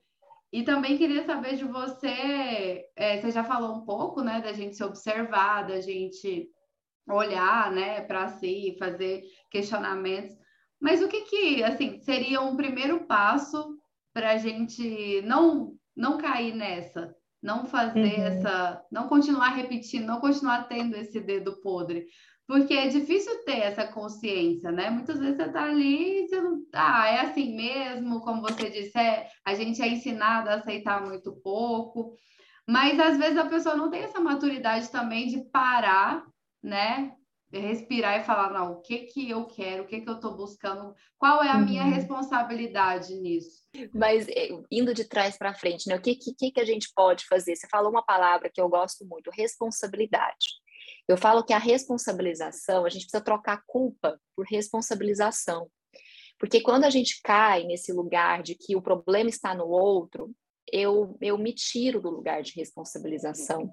E 0.51 0.63
também 0.63 0.97
queria 0.97 1.25
saber 1.25 1.57
de 1.57 1.65
você, 1.65 2.87
é, 2.97 3.21
você 3.21 3.31
já 3.31 3.45
falou 3.45 3.77
um 3.77 3.85
pouco, 3.85 4.23
né, 4.23 4.41
da 4.41 4.53
gente 4.53 4.75
se 4.75 4.83
observar, 4.83 5.67
da 5.67 5.81
gente 5.81 6.49
olhar, 7.07 7.71
né, 7.71 8.01
para 8.01 8.29
si, 8.29 8.75
fazer 8.79 9.23
questionamentos. 9.51 10.35
Mas 10.81 11.03
o 11.03 11.09
que 11.09 11.23
que, 11.23 11.63
assim, 11.63 11.99
seria 12.01 12.41
um 12.41 12.57
primeiro 12.57 13.05
passo 13.05 13.77
para 14.15 14.31
a 14.31 14.37
gente 14.39 15.21
não, 15.23 15.75
não 15.95 16.17
cair 16.17 16.55
nessa, 16.55 17.15
não 17.43 17.67
fazer 17.67 18.19
uhum. 18.19 18.27
essa, 18.27 18.83
não 18.91 19.09
continuar 19.09 19.51
repetindo, 19.51 20.07
não 20.07 20.21
continuar 20.21 20.69
tendo 20.69 20.97
esse 20.97 21.21
dedo 21.21 21.61
podre. 21.61 22.07
Porque 22.47 22.75
é 22.75 22.89
difícil 22.89 23.43
ter 23.45 23.59
essa 23.59 23.87
consciência, 23.87 24.71
né? 24.71 24.91
Muitas 24.91 25.19
vezes 25.19 25.37
você 25.37 25.49
tá 25.51 25.65
ali 25.65 26.25
e 26.25 26.29
você 26.29 26.41
não. 26.41 26.63
Ah, 26.75 27.09
é 27.09 27.21
assim 27.21 27.57
mesmo, 27.57 28.21
como 28.21 28.43
você 28.43 28.71
disse, 28.71 28.99
é, 28.99 29.29
a 29.45 29.55
gente 29.55 29.81
é 29.81 29.89
ensinado 29.89 30.51
a 30.51 30.55
aceitar 30.55 31.03
muito 31.03 31.33
pouco. 31.43 32.15
Mas 32.69 33.01
às 33.01 33.19
vezes 33.19 33.39
a 33.39 33.47
pessoa 33.47 33.75
não 33.75 33.91
tem 33.91 34.03
essa 34.03 34.21
maturidade 34.21 34.91
também 34.91 35.27
de 35.27 35.43
parar, 35.51 36.25
né? 36.63 37.13
Respirar 37.61 38.21
e 38.21 38.25
falar, 38.25 38.53
não, 38.53 38.73
o 38.73 38.81
que 38.81 39.01
que 39.01 39.31
eu 39.31 39.47
quero, 39.47 39.85
o 39.85 39.87
que 39.87 40.01
que 40.01 40.09
eu 40.09 40.15
estou 40.15 40.37
buscando, 40.37 40.95
qual 41.19 41.43
é 41.43 41.51
a 41.51 41.57
uhum. 41.57 41.65
minha 41.65 41.85
responsabilidade 41.85 43.15
nisso? 43.15 43.65
Mas 43.93 44.29
eh, 44.29 44.51
indo 44.71 44.95
de 44.95 45.05
trás 45.05 45.37
para 45.37 45.55
frente, 45.55 45.89
né? 45.89 45.97
O 45.97 46.01
que, 46.01 46.15
que, 46.17 46.51
que 46.51 46.61
a 46.61 46.65
gente 46.65 46.91
pode 46.95 47.27
fazer? 47.27 47.57
Você 47.57 47.67
falou 47.69 47.91
uma 47.91 48.05
palavra 48.05 48.51
que 48.53 48.61
eu 48.61 48.69
gosto 48.69 49.07
muito, 49.07 49.31
responsabilidade. 49.31 50.47
Eu 51.09 51.17
falo 51.17 51.45
que 51.45 51.53
a 51.53 51.59
responsabilização, 51.59 52.85
a 52.85 52.89
gente 52.89 53.03
precisa 53.03 53.25
trocar 53.25 53.63
culpa 53.67 54.19
por 54.35 54.47
responsabilização. 54.47 55.69
Porque 56.39 56.61
quando 56.61 56.85
a 56.85 56.91
gente 56.91 57.21
cai 57.23 57.65
nesse 57.65 57.93
lugar 57.93 58.43
de 58.43 58.55
que 58.55 58.77
o 58.77 58.83
problema 58.83 59.31
está 59.31 59.55
no 59.55 59.67
outro, 59.67 60.35
eu, 60.73 61.17
eu 61.21 61.39
me 61.39 61.53
tiro 61.53 62.01
do 62.01 62.11
lugar 62.11 62.43
de 62.43 62.53
responsabilização. 62.57 63.71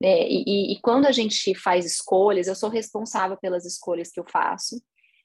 Né? 0.00 0.28
E, 0.28 0.72
e, 0.72 0.80
quando 0.80 1.06
a 1.06 1.12
gente 1.12 1.54
faz 1.54 1.84
escolhas, 1.84 2.46
eu 2.46 2.54
sou 2.54 2.70
responsável 2.70 3.36
pelas 3.36 3.64
escolhas 3.64 4.10
que 4.10 4.20
eu 4.20 4.24
faço. 4.30 4.80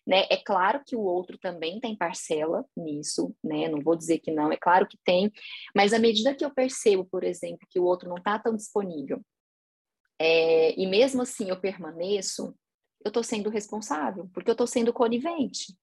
Né? 0.05 0.25
É 0.29 0.37
claro 0.37 0.81
que 0.85 0.95
o 0.95 1.01
outro 1.01 1.37
também 1.37 1.79
tem 1.79 1.95
parcela 1.95 2.65
nisso, 2.75 3.33
né? 3.41 3.69
Não 3.69 3.79
vou 3.79 3.95
dizer 3.95 4.19
que 4.19 4.31
não, 4.31 4.51
é 4.51 4.57
claro 4.57 4.85
que 4.85 4.97
tem, 5.05 5.31
mas 5.73 5.93
à 5.93 5.99
medida 5.99 6.35
que 6.35 6.43
eu 6.43 6.53
percebo, 6.53 7.05
por 7.05 7.23
exemplo, 7.23 7.65
que 7.69 7.79
o 7.79 7.85
outro 7.85 8.09
não 8.09 8.17
está 8.17 8.37
tão 8.37 8.53
disponível, 8.53 9.21
é, 10.19 10.77
e 10.77 10.85
mesmo 10.85 11.21
assim 11.21 11.49
eu 11.49 11.59
permaneço, 11.59 12.53
eu 13.03 13.09
estou 13.09 13.23
sendo 13.23 13.49
responsável, 13.49 14.29
porque 14.33 14.49
eu 14.49 14.53
estou 14.53 14.67
sendo 14.67 14.91
conivente. 14.91 15.73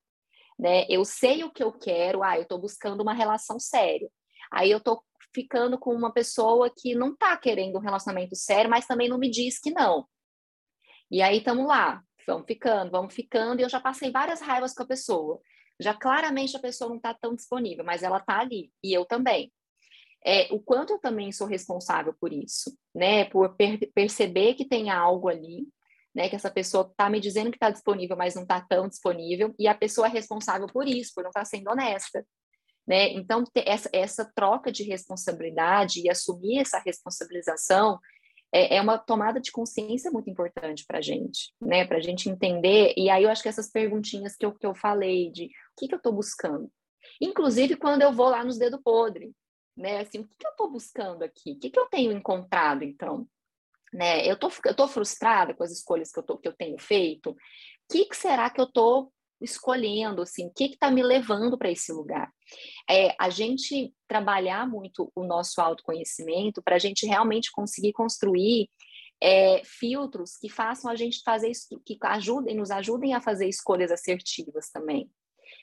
Né? 0.58 0.84
Eu 0.90 1.04
sei 1.04 1.42
o 1.42 1.50
que 1.50 1.62
eu 1.62 1.72
quero, 1.72 2.22
ah, 2.22 2.36
eu 2.36 2.42
estou 2.42 2.58
buscando 2.58 3.00
uma 3.00 3.14
relação 3.14 3.58
séria. 3.58 4.10
Aí 4.50 4.70
eu 4.70 4.78
estou 4.78 5.02
ficando 5.34 5.78
com 5.78 5.94
uma 5.94 6.12
pessoa 6.12 6.70
que 6.74 6.94
não 6.94 7.12
está 7.12 7.36
querendo 7.36 7.76
um 7.76 7.80
relacionamento 7.80 8.34
sério, 8.34 8.70
mas 8.70 8.86
também 8.86 9.08
não 9.08 9.18
me 9.18 9.30
diz 9.30 9.58
que 9.58 9.70
não. 9.70 10.06
E 11.10 11.22
aí 11.22 11.38
estamos 11.38 11.66
lá, 11.66 12.02
vamos 12.26 12.46
ficando, 12.46 12.90
vamos 12.90 13.14
ficando, 13.14 13.60
e 13.60 13.64
eu 13.64 13.68
já 13.68 13.80
passei 13.80 14.10
várias 14.10 14.40
raivas 14.40 14.72
com 14.74 14.82
a 14.82 14.86
pessoa. 14.86 15.40
Já 15.80 15.94
claramente 15.94 16.56
a 16.56 16.60
pessoa 16.60 16.88
não 16.88 16.96
está 16.96 17.14
tão 17.14 17.34
disponível, 17.34 17.84
mas 17.84 18.02
ela 18.02 18.18
está 18.18 18.38
ali, 18.40 18.72
e 18.82 18.92
eu 18.92 19.04
também. 19.04 19.52
É, 20.24 20.52
o 20.52 20.60
quanto 20.60 20.92
eu 20.92 20.98
também 20.98 21.32
sou 21.32 21.46
responsável 21.46 22.14
por 22.20 22.32
isso, 22.32 22.76
né? 22.94 23.24
Por 23.24 23.56
per 23.56 23.78
perceber 23.94 24.54
que 24.54 24.68
tem 24.68 24.90
algo 24.90 25.28
ali, 25.28 25.66
né? 26.14 26.28
Que 26.28 26.36
essa 26.36 26.50
pessoa 26.50 26.86
está 26.88 27.08
me 27.08 27.18
dizendo 27.18 27.50
que 27.50 27.56
está 27.56 27.70
disponível, 27.70 28.16
mas 28.16 28.34
não 28.34 28.42
está 28.42 28.60
tão 28.60 28.88
disponível, 28.88 29.54
e 29.58 29.66
a 29.66 29.74
pessoa 29.74 30.06
é 30.06 30.10
responsável 30.10 30.66
por 30.66 30.86
isso, 30.86 31.12
por 31.14 31.22
não 31.22 31.30
estar 31.30 31.40
tá 31.40 31.46
sendo 31.46 31.70
honesta. 31.70 32.24
Né? 32.90 33.12
Então, 33.12 33.44
essa, 33.54 33.88
essa 33.92 34.24
troca 34.34 34.72
de 34.72 34.82
responsabilidade 34.82 36.00
e 36.00 36.10
assumir 36.10 36.58
essa 36.58 36.80
responsabilização 36.80 38.00
é, 38.52 38.78
é 38.78 38.80
uma 38.80 38.98
tomada 38.98 39.40
de 39.40 39.52
consciência 39.52 40.10
muito 40.10 40.28
importante 40.28 40.84
para 40.84 40.98
a 40.98 41.00
gente, 41.00 41.52
né? 41.60 41.86
Para 41.86 41.98
a 41.98 42.00
gente 42.00 42.28
entender. 42.28 42.92
E 42.96 43.08
aí 43.08 43.22
eu 43.22 43.30
acho 43.30 43.44
que 43.44 43.48
essas 43.48 43.70
perguntinhas 43.70 44.34
que 44.34 44.44
eu, 44.44 44.52
que 44.52 44.66
eu 44.66 44.74
falei 44.74 45.30
de 45.30 45.44
o 45.44 45.48
que, 45.78 45.86
que 45.86 45.94
eu 45.94 45.98
estou 45.98 46.12
buscando. 46.12 46.68
Inclusive 47.20 47.76
quando 47.76 48.02
eu 48.02 48.12
vou 48.12 48.28
lá 48.28 48.42
nos 48.42 48.58
dedos 48.58 48.80
podres, 48.82 49.32
né? 49.76 50.00
Assim, 50.00 50.18
o 50.18 50.26
que, 50.26 50.34
que 50.36 50.46
eu 50.48 50.50
estou 50.50 50.68
buscando 50.68 51.22
aqui? 51.22 51.52
O 51.52 51.60
que, 51.60 51.70
que 51.70 51.78
eu 51.78 51.86
tenho 51.86 52.10
encontrado, 52.10 52.82
então? 52.82 53.24
Né? 53.92 54.28
Eu 54.28 54.36
tô, 54.36 54.50
eu 54.64 54.74
tô 54.74 54.88
frustrada 54.88 55.54
com 55.54 55.62
as 55.62 55.70
escolhas 55.70 56.10
que 56.10 56.18
eu, 56.18 56.24
tô, 56.24 56.36
que 56.38 56.48
eu 56.48 56.56
tenho 56.56 56.76
feito. 56.76 57.30
O 57.30 57.36
que, 57.88 58.06
que 58.06 58.16
será 58.16 58.50
que 58.50 58.60
eu 58.60 58.64
estou 58.64 59.12
escolhendo, 59.40 60.22
assim, 60.22 60.46
o 60.46 60.50
que 60.50 60.64
está 60.64 60.90
me 60.90 61.02
levando 61.02 61.56
para 61.56 61.70
esse 61.70 61.92
lugar. 61.92 62.30
É, 62.88 63.14
a 63.18 63.30
gente 63.30 63.92
trabalhar 64.06 64.68
muito 64.68 65.10
o 65.14 65.24
nosso 65.24 65.60
autoconhecimento 65.60 66.62
para 66.62 66.76
a 66.76 66.78
gente 66.78 67.06
realmente 67.06 67.50
conseguir 67.50 67.92
construir 67.92 68.68
é, 69.22 69.62
filtros 69.64 70.36
que 70.36 70.48
façam 70.48 70.90
a 70.90 70.96
gente 70.96 71.20
fazer, 71.24 71.52
que 71.84 71.98
ajudem, 72.02 72.56
nos 72.56 72.70
ajudem 72.70 73.14
a 73.14 73.20
fazer 73.20 73.48
escolhas 73.48 73.90
assertivas 73.90 74.70
também. 74.70 75.10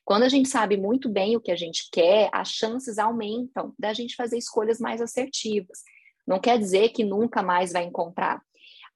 Quando 0.05 0.24
a 0.24 0.29
gente 0.29 0.48
sabe 0.48 0.77
muito 0.77 1.10
bem 1.10 1.36
o 1.36 1.41
que 1.41 1.51
a 1.51 1.55
gente 1.55 1.89
quer, 1.91 2.29
as 2.31 2.50
chances 2.50 2.98
aumentam 2.98 3.74
da 3.77 3.93
gente 3.93 4.15
fazer 4.15 4.38
escolhas 4.38 4.79
mais 4.79 5.01
assertivas. 5.01 5.79
Não 6.25 6.39
quer 6.39 6.57
dizer 6.57 6.89
que 6.89 7.03
nunca 7.03 7.41
mais 7.41 7.74
vai 7.74 7.84
encontrar. 7.84 8.41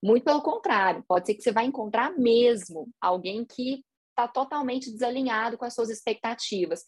Muito 0.04 0.24
pelo 0.24 0.42
contrário, 0.42 1.04
pode 1.08 1.26
ser 1.26 1.36
que 1.36 1.42
você 1.42 1.52
vai 1.52 1.66
encontrar 1.66 2.18
mesmo 2.18 2.90
alguém 3.00 3.46
que 3.46 3.84
está 4.12 4.28
totalmente 4.28 4.92
desalinhado 4.92 5.58
com 5.58 5.66
as 5.66 5.74
suas 5.74 5.90
expectativas. 5.90 6.84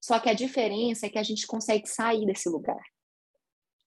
Só 0.00 0.18
que 0.20 0.28
a 0.28 0.34
diferença 0.34 1.06
é 1.06 1.08
que 1.08 1.18
a 1.18 1.22
gente 1.22 1.46
consegue 1.46 1.86
sair 1.86 2.24
desse 2.24 2.48
lugar. 2.48 2.82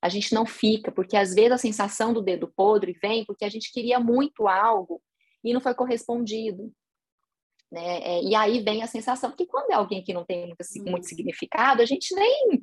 A 0.02 0.10
gente 0.10 0.34
não 0.34 0.46
fica, 0.46 0.92
porque 0.92 1.18
às 1.18 1.34
vezes 1.34 1.52
a 1.52 1.58
sensação 1.58 2.14
do 2.14 2.22
dedo 2.22 2.52
podre 2.56 2.94
vem 3.02 3.26
porque 3.26 3.46
a 3.46 3.50
gente 3.50 3.72
queria 3.72 4.00
muito 4.00 4.48
algo 4.48 5.02
e 5.44 5.54
não 5.54 5.62
foi 5.62 5.74
correspondido. 5.74 6.72
Né? 7.72 8.00
É, 8.02 8.24
e 8.24 8.34
aí 8.34 8.62
vem 8.62 8.82
a 8.82 8.88
sensação, 8.88 9.32
que 9.32 9.46
quando 9.46 9.72
é 9.72 9.76
alguém 9.76 10.04
que 10.04 10.14
não 10.14 10.26
tem 10.26 10.48
muito, 10.48 10.58
muito 10.90 11.08
significado, 11.08 11.82
a 11.82 11.86
gente 11.86 12.16
nem 12.16 12.62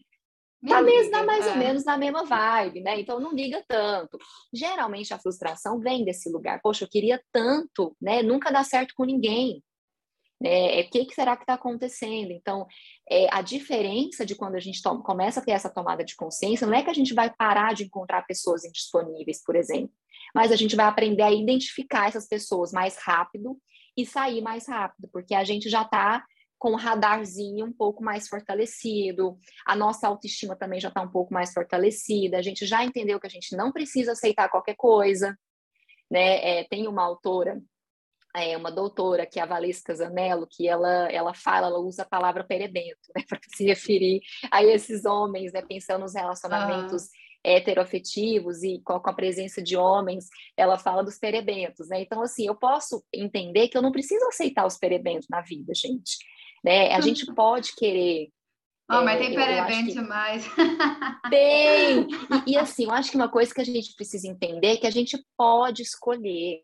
Tá 0.66 0.83
mesmo, 0.83 1.11
tá 1.12 1.23
mais 1.23 1.47
é. 1.47 1.50
ou 1.50 1.56
menos 1.56 1.85
na 1.85 1.97
mesma 1.97 2.25
vibe, 2.25 2.80
né? 2.80 2.99
Então 2.99 3.21
não 3.21 3.33
liga 3.33 3.62
tanto. 3.68 4.18
Geralmente 4.52 5.12
a 5.12 5.18
frustração 5.18 5.78
vem 5.78 6.04
desse 6.04 6.30
lugar. 6.30 6.61
Poxa, 6.62 6.85
eu 6.85 6.88
queria 6.88 7.23
tanto, 7.30 7.95
né? 8.00 8.23
Nunca 8.23 8.50
dá 8.50 8.64
certo 8.64 8.95
com 8.97 9.04
ninguém. 9.04 9.62
É, 10.45 10.83
o 10.83 10.90
que, 10.90 11.07
que, 11.07 11.14
será 11.14 11.35
que 11.35 11.45
está 11.45 11.55
acontecendo? 11.55 12.31
Então, 12.31 12.66
é, 13.11 13.26
a 13.33 13.40
diferença 13.40 14.25
de 14.26 14.35
quando 14.35 14.55
a 14.55 14.61
gente 14.61 14.83
toma, 14.83 15.02
começa 15.02 15.40
a 15.40 15.43
ter 15.43 15.52
essa 15.52 15.71
tomada 15.71 16.05
de 16.05 16.14
consciência 16.14 16.66
não 16.66 16.75
é 16.75 16.83
que 16.83 16.90
a 16.90 16.95
gente 16.95 17.14
vai 17.14 17.33
parar 17.35 17.75
de 17.75 17.85
encontrar 17.85 18.26
pessoas 18.26 18.64
indisponíveis, 18.64 19.43
por 19.43 19.57
exemplo, 19.57 19.90
mas 20.35 20.52
a 20.52 20.57
gente 20.57 20.76
vai 20.76 20.87
aprender 20.87 21.23
a 21.23 21.33
identificar 21.33 22.09
essas 22.09 22.28
pessoas 22.28 22.71
mais 22.71 22.99
rápido 22.99 23.57
e 23.97 24.05
sair 24.05 24.43
mais 24.43 24.69
rápido, 24.69 25.09
porque 25.11 25.35
a 25.35 25.43
gente 25.43 25.71
já 25.71 25.83
está 25.83 26.23
com 26.59 26.73
o 26.73 26.76
radarzinho 26.76 27.66
um 27.66 27.73
pouco 27.73 28.02
mais 28.02 28.28
fortalecido, 28.28 29.38
a 29.66 29.75
nossa 29.75 30.07
autoestima 30.07 30.57
também 30.57 30.81
já 30.81 30.88
está 30.88 31.00
um 31.00 31.11
pouco 31.11 31.33
mais 31.33 31.52
fortalecida, 31.52 32.38
a 32.38 32.43
gente 32.43 32.66
já 32.66 32.85
entendeu 32.85 33.21
que 33.21 33.26
a 33.26 33.31
gente 33.31 33.57
não 33.57 33.73
precisa 33.73 34.12
aceitar 34.12 34.50
qualquer 34.50 34.75
coisa, 34.75 35.38
né? 36.11 36.61
É, 36.61 36.64
tem 36.64 36.88
uma 36.88 37.02
autora 37.02 37.61
é, 38.37 38.57
uma 38.57 38.71
doutora, 38.71 39.25
que 39.25 39.40
é 39.40 39.43
a 39.43 39.47
Valesca 39.47 39.95
Zanello, 39.95 40.47
que 40.47 40.69
ela, 40.69 41.11
ela 41.11 41.33
fala, 41.33 41.69
ela 41.69 41.78
usa 41.78 42.02
a 42.02 42.07
palavra 42.07 42.45
perebento, 42.45 43.11
né, 43.14 43.23
para 43.28 43.40
se 43.55 43.64
referir 43.64 44.21
a 44.50 44.62
esses 44.62 45.05
homens, 45.05 45.52
né, 45.52 45.62
pensando 45.62 46.02
nos 46.02 46.14
relacionamentos 46.14 47.05
uhum. 47.05 47.09
heteroafetivos 47.43 48.62
e 48.62 48.81
com, 48.85 49.00
com, 49.00 49.11
a 49.11 49.14
presença 49.14 49.62
de 49.62 49.76
homens, 49.76 50.26
ela 50.57 50.78
fala 50.78 51.02
dos 51.02 51.19
perebentos, 51.19 51.88
né, 51.88 52.02
então, 52.02 52.21
assim, 52.21 52.47
eu 52.47 52.55
posso 52.55 53.02
entender 53.12 53.69
que 53.69 53.78
eu 53.78 53.83
não 53.83 53.93
preciso 53.93 54.26
aceitar 54.26 54.66
os 54.66 54.76
perebentos 54.76 55.28
na 55.31 55.40
vida, 55.40 55.73
gente, 55.75 56.19
né, 56.62 56.93
a 56.93 57.00
gente 57.00 57.26
pode 57.35 57.75
querer 57.75 58.28
Oh, 58.88 59.02
mas 59.02 59.19
tem 59.19 59.35
perebento 59.35 59.95
que... 59.95 60.00
mais. 60.00 60.47
Tem! 61.28 62.07
E, 62.47 62.52
e, 62.52 62.57
assim, 62.57 62.85
eu 62.85 62.93
acho 62.93 63.11
que 63.11 63.16
uma 63.16 63.28
coisa 63.28 63.52
que 63.52 63.61
a 63.61 63.64
gente 63.64 63.93
precisa 63.97 64.28
entender 64.28 64.69
é 64.69 64.76
que 64.76 64.87
a 64.87 64.93
gente 64.93 65.19
pode 65.37 65.83
escolher, 65.83 66.62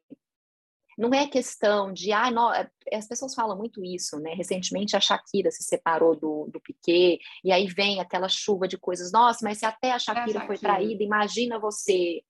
não 0.97 1.13
é 1.13 1.27
questão 1.27 1.93
de, 1.93 2.13
ah, 2.13 2.31
não, 2.31 2.53
é, 2.53 2.69
as 2.93 3.07
pessoas 3.07 3.35
falam 3.35 3.57
muito 3.57 3.85
isso, 3.85 4.19
né? 4.19 4.35
Recentemente 4.35 4.97
a 4.97 5.01
Shakira 5.01 5.51
se 5.51 5.63
separou 5.63 6.15
do, 6.15 6.49
do 6.53 6.61
Piquet, 6.61 7.19
e 7.45 7.53
aí 7.53 7.67
vem 7.67 8.01
aquela 8.01 8.29
chuva 8.29 8.69
de 8.69 8.79
coisas, 8.79 9.13
nossa, 9.13 9.41
mas 9.43 9.59
se 9.59 9.67
até 9.67 9.93
a 9.93 9.99
Shakira, 9.99 10.21
é 10.21 10.31
a 10.31 10.33
Shakira. 10.33 10.47
foi 10.47 10.59
traída, 10.59 11.03
imagina 11.03 11.59
você. 11.59 12.23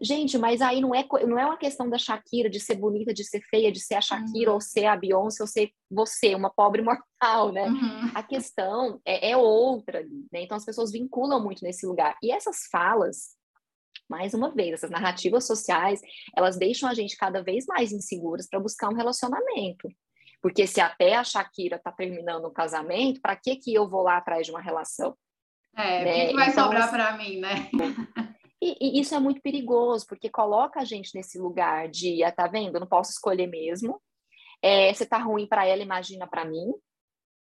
Gente, 0.00 0.36
mas 0.36 0.60
aí 0.60 0.80
não 0.80 0.92
é, 0.92 1.06
não 1.24 1.38
é 1.38 1.46
uma 1.46 1.56
questão 1.56 1.88
da 1.88 1.96
Shakira 1.96 2.50
de 2.50 2.58
ser 2.58 2.74
bonita, 2.74 3.14
de 3.14 3.22
ser 3.22 3.40
feia, 3.42 3.70
de 3.70 3.78
ser 3.78 3.94
a 3.94 4.00
Shakira 4.00 4.50
uhum. 4.50 4.54
ou 4.56 4.60
ser 4.60 4.86
a 4.86 4.96
Beyoncé 4.96 5.42
ou 5.42 5.46
ser 5.46 5.70
você, 5.88 6.34
uma 6.34 6.50
pobre 6.50 6.82
mortal, 6.82 7.52
né? 7.52 7.68
Uhum. 7.68 8.10
A 8.12 8.22
questão 8.22 9.00
é, 9.04 9.30
é 9.30 9.36
outra, 9.36 10.02
né? 10.32 10.42
Então 10.42 10.56
as 10.56 10.64
pessoas 10.64 10.90
vinculam 10.90 11.40
muito 11.40 11.62
nesse 11.62 11.86
lugar. 11.86 12.16
E 12.20 12.32
essas 12.32 12.66
falas 12.72 13.36
mais 14.08 14.34
uma 14.34 14.50
vez, 14.50 14.74
essas 14.74 14.90
narrativas 14.90 15.46
sociais, 15.46 16.00
elas 16.36 16.56
deixam 16.56 16.88
a 16.88 16.94
gente 16.94 17.16
cada 17.16 17.42
vez 17.42 17.66
mais 17.66 17.92
inseguras 17.92 18.48
para 18.48 18.60
buscar 18.60 18.88
um 18.88 18.94
relacionamento. 18.94 19.88
Porque 20.40 20.66
se 20.66 20.80
até 20.80 21.14
a 21.14 21.24
Shakira 21.24 21.76
está 21.76 21.90
terminando 21.90 22.46
um 22.46 22.52
casamento, 22.52 23.20
para 23.20 23.34
que 23.34 23.56
que 23.56 23.72
eu 23.72 23.88
vou 23.88 24.02
lá 24.02 24.18
atrás 24.18 24.46
de 24.46 24.52
uma 24.52 24.60
relação? 24.60 25.16
É, 25.76 26.04
né? 26.04 26.10
o 26.10 26.14
que, 26.14 26.26
que 26.28 26.34
vai 26.34 26.48
então, 26.50 26.64
sobrar 26.64 26.90
para 26.90 27.16
mim, 27.16 27.40
né? 27.40 27.70
E, 28.62 28.76
e, 28.80 29.00
isso 29.00 29.14
é 29.14 29.18
muito 29.18 29.42
perigoso, 29.42 30.06
porque 30.06 30.30
coloca 30.30 30.80
a 30.80 30.84
gente 30.84 31.14
nesse 31.14 31.38
lugar 31.38 31.86
de, 31.86 32.24
ah, 32.24 32.32
tá 32.32 32.46
vendo, 32.46 32.76
eu 32.76 32.80
não 32.80 32.86
posso 32.86 33.10
escolher 33.10 33.46
mesmo. 33.46 34.00
É, 34.62 34.90
se 34.94 35.04
tá 35.04 35.18
ruim 35.18 35.46
para 35.46 35.66
ela, 35.66 35.82
imagina 35.82 36.26
para 36.26 36.46
mim. 36.46 36.72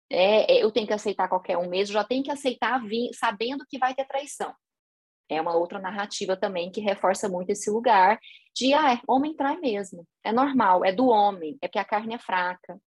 É, 0.09 0.55
é, 0.55 0.65
eu 0.65 0.71
tenho 0.71 0.87
que 0.87 0.93
aceitar 0.95 1.29
qualquer 1.29 1.59
um 1.59 1.69
mesmo, 1.69 1.93
já 1.93 2.05
tenho 2.05 2.23
que 2.23 2.31
aceitar 2.31 2.79
vir, 2.83 3.11
sabendo 3.13 3.65
que 3.69 3.79
vai 3.79 3.95
ter 3.95 4.07
traição 4.07 4.55
é 5.37 5.41
uma 5.41 5.57
outra 5.57 5.79
narrativa 5.79 6.37
também 6.37 6.71
que 6.71 6.81
reforça 6.81 7.29
muito 7.29 7.51
esse 7.51 7.71
lugar 7.71 8.19
de, 8.55 8.75
ah, 8.75 8.95
é, 8.95 9.01
homem 9.07 9.35
trai 9.35 9.59
mesmo, 9.59 10.07
é 10.25 10.33
normal, 10.33 10.85
é 10.85 10.93
do 10.93 11.07
homem, 11.07 11.57
é 11.61 11.69
porque 11.69 11.79
a 11.79 11.85
carne 11.85 12.15
é 12.15 12.19
fraca. 12.19 12.79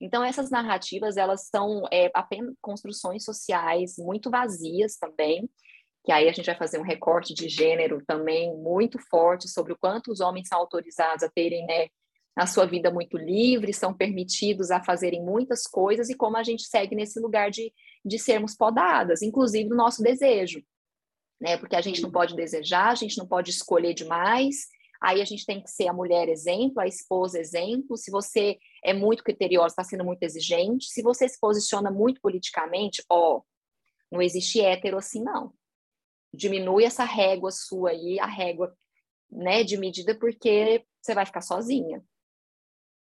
Então, 0.00 0.22
essas 0.22 0.50
narrativas, 0.50 1.16
elas 1.16 1.48
são 1.48 1.84
é, 1.92 2.10
apenas 2.14 2.54
construções 2.60 3.24
sociais 3.24 3.94
muito 3.98 4.30
vazias 4.30 4.96
também, 4.96 5.48
que 6.04 6.12
aí 6.12 6.28
a 6.28 6.32
gente 6.32 6.46
vai 6.46 6.56
fazer 6.56 6.78
um 6.78 6.84
recorte 6.84 7.34
de 7.34 7.48
gênero 7.48 8.02
também 8.06 8.54
muito 8.56 8.98
forte 9.10 9.48
sobre 9.48 9.72
o 9.72 9.78
quanto 9.78 10.12
os 10.12 10.20
homens 10.20 10.48
são 10.48 10.58
autorizados 10.58 11.22
a 11.22 11.30
terem, 11.30 11.66
né, 11.66 11.88
a 12.36 12.46
sua 12.46 12.66
vida 12.66 12.90
muito 12.90 13.16
livre, 13.16 13.72
são 13.72 13.94
permitidos 13.94 14.70
a 14.70 14.84
fazerem 14.84 15.24
muitas 15.24 15.66
coisas 15.66 16.10
e 16.10 16.14
como 16.14 16.36
a 16.36 16.42
gente 16.42 16.64
segue 16.64 16.94
nesse 16.94 17.18
lugar 17.18 17.50
de, 17.50 17.72
de 18.04 18.18
sermos 18.18 18.54
podadas, 18.54 19.22
inclusive 19.22 19.68
do 19.68 19.74
nosso 19.74 20.02
desejo 20.02 20.62
né? 21.40 21.56
Porque 21.56 21.76
a 21.76 21.80
gente 21.80 22.02
não 22.02 22.10
pode 22.10 22.34
desejar, 22.34 22.88
a 22.88 22.94
gente 22.94 23.18
não 23.18 23.26
pode 23.26 23.50
escolher 23.50 23.94
demais. 23.94 24.66
Aí 25.00 25.20
a 25.20 25.24
gente 25.24 25.44
tem 25.44 25.62
que 25.62 25.70
ser 25.70 25.88
a 25.88 25.92
mulher 25.92 26.28
exemplo, 26.28 26.80
a 26.80 26.86
esposa 26.86 27.38
exemplo. 27.38 27.96
Se 27.96 28.10
você 28.10 28.58
é 28.82 28.94
muito 28.94 29.22
criteriosa, 29.22 29.68
está 29.68 29.84
sendo 29.84 30.04
muito 30.04 30.22
exigente. 30.22 30.86
Se 30.86 31.02
você 31.02 31.28
se 31.28 31.38
posiciona 31.38 31.90
muito 31.90 32.20
politicamente, 32.20 33.04
ó, 33.10 33.42
não 34.10 34.22
existe 34.22 34.60
hétero 34.60 34.96
assim, 34.96 35.22
não. 35.22 35.52
Diminui 36.32 36.84
essa 36.84 37.04
régua 37.04 37.50
sua 37.50 37.90
aí, 37.90 38.18
a 38.18 38.26
régua, 38.26 38.74
né, 39.30 39.64
de 39.64 39.76
medida, 39.76 40.18
porque 40.18 40.84
você 41.00 41.14
vai 41.14 41.26
ficar 41.26 41.40
sozinha. 41.42 42.02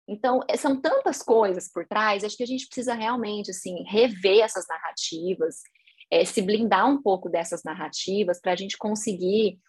Então, 0.07 0.41
é, 0.47 0.57
são 0.57 0.81
tantas 0.81 1.21
coisas 1.21 1.71
por 1.71 1.85
trás, 1.85 2.23
acho 2.23 2.35
que 2.35 2.43
a 2.43 2.47
gente 2.47 2.65
precisa 2.65 2.95
realmente, 2.95 3.51
assim, 3.51 3.83
rever 3.83 4.43
essas 4.43 4.65
narrativas, 4.67 5.57
é, 6.11 6.25
se 6.25 6.41
blindar 6.41 6.89
um 6.89 7.01
pouco 7.01 7.29
dessas 7.29 7.63
narrativas 7.63 8.39
para 8.39 8.53
a 8.53 8.55
gente 8.55 8.77
conseguir 8.77 9.59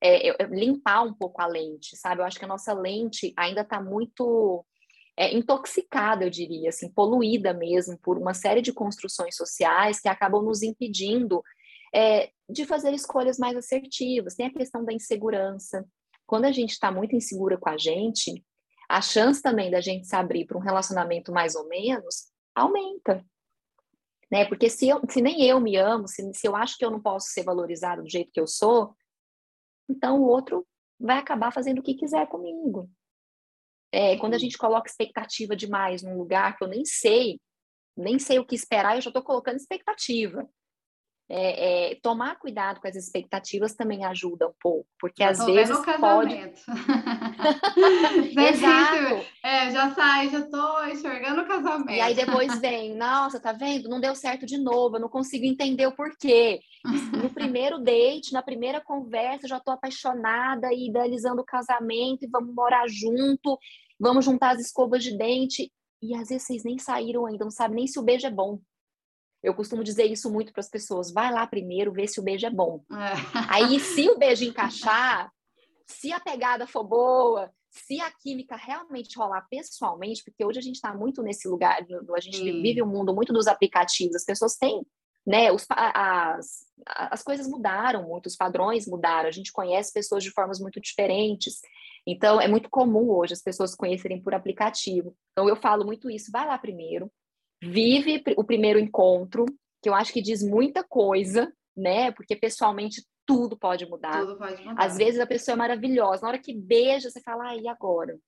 é, 0.00 0.44
limpar 0.46 1.02
um 1.02 1.12
pouco 1.12 1.42
a 1.42 1.46
lente, 1.46 1.96
sabe? 1.96 2.20
Eu 2.20 2.24
acho 2.24 2.38
que 2.38 2.44
a 2.44 2.48
nossa 2.48 2.72
lente 2.72 3.32
ainda 3.36 3.62
está 3.62 3.80
muito 3.82 4.64
é, 5.16 5.34
intoxicada, 5.36 6.24
eu 6.24 6.30
diria, 6.30 6.68
assim, 6.68 6.88
poluída 6.88 7.52
mesmo 7.52 7.98
por 7.98 8.16
uma 8.16 8.32
série 8.32 8.62
de 8.62 8.72
construções 8.72 9.34
sociais 9.34 10.00
que 10.00 10.08
acabam 10.08 10.42
nos 10.44 10.62
impedindo 10.62 11.42
é, 11.92 12.30
de 12.48 12.64
fazer 12.64 12.92
escolhas 12.92 13.38
mais 13.38 13.56
assertivas. 13.56 14.36
Tem 14.36 14.46
a 14.46 14.52
questão 14.52 14.84
da 14.84 14.92
insegurança. 14.92 15.84
Quando 16.24 16.44
a 16.44 16.52
gente 16.52 16.70
está 16.70 16.92
muito 16.92 17.16
insegura 17.16 17.58
com 17.58 17.68
a 17.68 17.76
gente, 17.76 18.44
a 18.88 19.02
chance 19.02 19.42
também 19.42 19.70
da 19.70 19.80
gente 19.80 20.06
se 20.06 20.14
abrir 20.14 20.46
para 20.46 20.56
um 20.56 20.60
relacionamento 20.62 21.32
mais 21.32 21.56
ou 21.56 21.66
menos 21.66 22.28
aumenta 22.54 23.24
né? 24.30 24.44
Porque 24.44 24.68
se, 24.68 24.88
eu, 24.88 25.00
se 25.08 25.20
nem 25.20 25.42
eu 25.44 25.60
me 25.60 25.76
amo, 25.76 26.06
se, 26.06 26.32
se 26.34 26.46
eu 26.46 26.54
acho 26.54 26.76
que 26.76 26.84
eu 26.84 26.90
não 26.90 27.00
posso 27.00 27.28
ser 27.28 27.44
valorizado 27.44 28.02
do 28.02 28.10
jeito 28.10 28.30
que 28.32 28.40
eu 28.40 28.46
sou, 28.46 28.94
então 29.88 30.20
o 30.20 30.26
outro 30.26 30.66
vai 30.98 31.18
acabar 31.18 31.52
fazendo 31.52 31.78
o 31.78 31.82
que 31.82 31.94
quiser 31.94 32.26
comigo. 32.28 32.90
É, 33.92 34.16
quando 34.18 34.34
a 34.34 34.38
gente 34.38 34.58
coloca 34.58 34.88
expectativa 34.88 35.56
demais 35.56 36.02
num 36.02 36.18
lugar 36.18 36.56
que 36.56 36.64
eu 36.64 36.68
nem 36.68 36.84
sei, 36.84 37.40
nem 37.96 38.18
sei 38.18 38.38
o 38.38 38.46
que 38.46 38.54
esperar, 38.54 38.96
eu 38.96 39.00
já 39.00 39.08
estou 39.08 39.22
colocando 39.22 39.56
expectativa. 39.56 40.48
É, 41.30 41.90
é, 41.90 41.94
tomar 41.96 42.38
cuidado 42.38 42.80
com 42.80 42.88
as 42.88 42.96
expectativas 42.96 43.74
também 43.74 44.02
ajuda 44.02 44.48
um 44.48 44.54
pouco, 44.58 44.88
porque 44.98 45.22
às 45.22 45.44
vezes 45.44 45.76
pode. 46.00 46.34
Exato. 48.34 49.26
É, 49.44 49.70
já 49.70 49.94
sai, 49.94 50.30
já 50.30 50.40
tô 50.48 50.84
enxergando 50.86 51.42
o 51.42 51.46
casamento. 51.46 51.90
E 51.90 52.00
aí 52.00 52.14
depois 52.14 52.58
vem, 52.60 52.96
nossa, 52.96 53.38
tá 53.38 53.52
vendo? 53.52 53.90
Não 53.90 54.00
deu 54.00 54.14
certo 54.14 54.46
de 54.46 54.56
novo, 54.56 54.96
eu 54.96 55.00
não 55.00 55.08
consigo 55.10 55.44
entender 55.44 55.86
o 55.86 55.94
porquê. 55.94 56.60
No 57.12 57.28
primeiro 57.28 57.78
date, 57.78 58.32
na 58.32 58.42
primeira 58.42 58.80
conversa, 58.80 59.46
já 59.46 59.60
tô 59.60 59.70
apaixonada 59.70 60.72
e 60.72 60.88
idealizando 60.88 61.42
o 61.42 61.46
casamento 61.46 62.24
e 62.24 62.30
vamos 62.30 62.54
morar 62.54 62.88
junto, 62.88 63.58
vamos 64.00 64.24
juntar 64.24 64.54
as 64.54 64.60
escovas 64.60 65.04
de 65.04 65.14
dente. 65.16 65.70
E 66.00 66.14
às 66.14 66.28
vezes 66.28 66.44
vocês 66.44 66.64
nem 66.64 66.78
saíram 66.78 67.26
ainda, 67.26 67.44
não 67.44 67.50
sabem 67.50 67.76
nem 67.76 67.86
se 67.86 67.98
o 67.98 68.02
beijo 68.02 68.26
é 68.26 68.30
bom. 68.30 68.58
Eu 69.42 69.54
costumo 69.54 69.84
dizer 69.84 70.04
isso 70.04 70.30
muito 70.30 70.52
para 70.52 70.60
as 70.60 70.68
pessoas. 70.68 71.12
Vai 71.12 71.32
lá 71.32 71.46
primeiro, 71.46 71.92
vê 71.92 72.06
se 72.06 72.18
o 72.18 72.22
beijo 72.22 72.46
é 72.46 72.50
bom. 72.50 72.82
É. 72.90 73.48
Aí, 73.48 73.78
se 73.78 74.08
o 74.08 74.18
beijo 74.18 74.44
encaixar, 74.46 75.30
se 75.86 76.12
a 76.12 76.20
pegada 76.20 76.66
for 76.66 76.84
boa, 76.84 77.50
se 77.70 78.00
a 78.00 78.10
química 78.10 78.56
realmente 78.56 79.16
rolar 79.16 79.46
pessoalmente, 79.48 80.22
porque 80.24 80.44
hoje 80.44 80.58
a 80.58 80.62
gente 80.62 80.76
está 80.76 80.92
muito 80.94 81.22
nesse 81.22 81.48
lugar, 81.48 81.78
a 82.14 82.20
gente 82.20 82.38
Sim. 82.38 82.62
vive 82.62 82.82
um 82.82 82.86
mundo 82.86 83.14
muito 83.14 83.32
dos 83.32 83.46
aplicativos, 83.46 84.16
as 84.16 84.24
pessoas 84.24 84.56
têm, 84.56 84.84
né? 85.26 85.52
Os, 85.52 85.66
as, 85.70 86.66
as 86.86 87.22
coisas 87.22 87.46
mudaram 87.46 88.08
muito, 88.08 88.26
os 88.26 88.36
padrões 88.36 88.86
mudaram, 88.86 89.28
a 89.28 89.32
gente 89.32 89.52
conhece 89.52 89.92
pessoas 89.92 90.24
de 90.24 90.30
formas 90.30 90.58
muito 90.58 90.80
diferentes. 90.80 91.60
Então, 92.06 92.40
é 92.40 92.48
muito 92.48 92.70
comum 92.70 93.10
hoje 93.10 93.34
as 93.34 93.42
pessoas 93.42 93.74
conhecerem 93.74 94.22
por 94.22 94.34
aplicativo. 94.34 95.14
Então, 95.32 95.48
eu 95.48 95.56
falo 95.56 95.84
muito 95.84 96.10
isso. 96.10 96.32
Vai 96.32 96.46
lá 96.46 96.56
primeiro, 96.56 97.12
vive 97.62 98.22
o 98.36 98.44
primeiro 98.44 98.78
encontro, 98.78 99.44
que 99.82 99.88
eu 99.88 99.94
acho 99.94 100.12
que 100.12 100.22
diz 100.22 100.42
muita 100.42 100.82
coisa, 100.84 101.52
né? 101.76 102.10
Porque 102.12 102.36
pessoalmente 102.36 103.04
tudo 103.26 103.56
pode 103.56 103.86
mudar. 103.86 104.20
Tudo 104.20 104.36
pode 104.36 104.62
mudar. 104.64 104.82
Às 104.82 104.96
vezes 104.96 105.20
a 105.20 105.26
pessoa 105.26 105.52
é 105.52 105.56
maravilhosa, 105.56 106.22
na 106.22 106.28
hora 106.28 106.38
que 106.38 106.54
beija, 106.54 107.10
você 107.10 107.20
fala, 107.20 107.50
ah, 107.50 107.56
e 107.56 107.68
agora? 107.68 108.18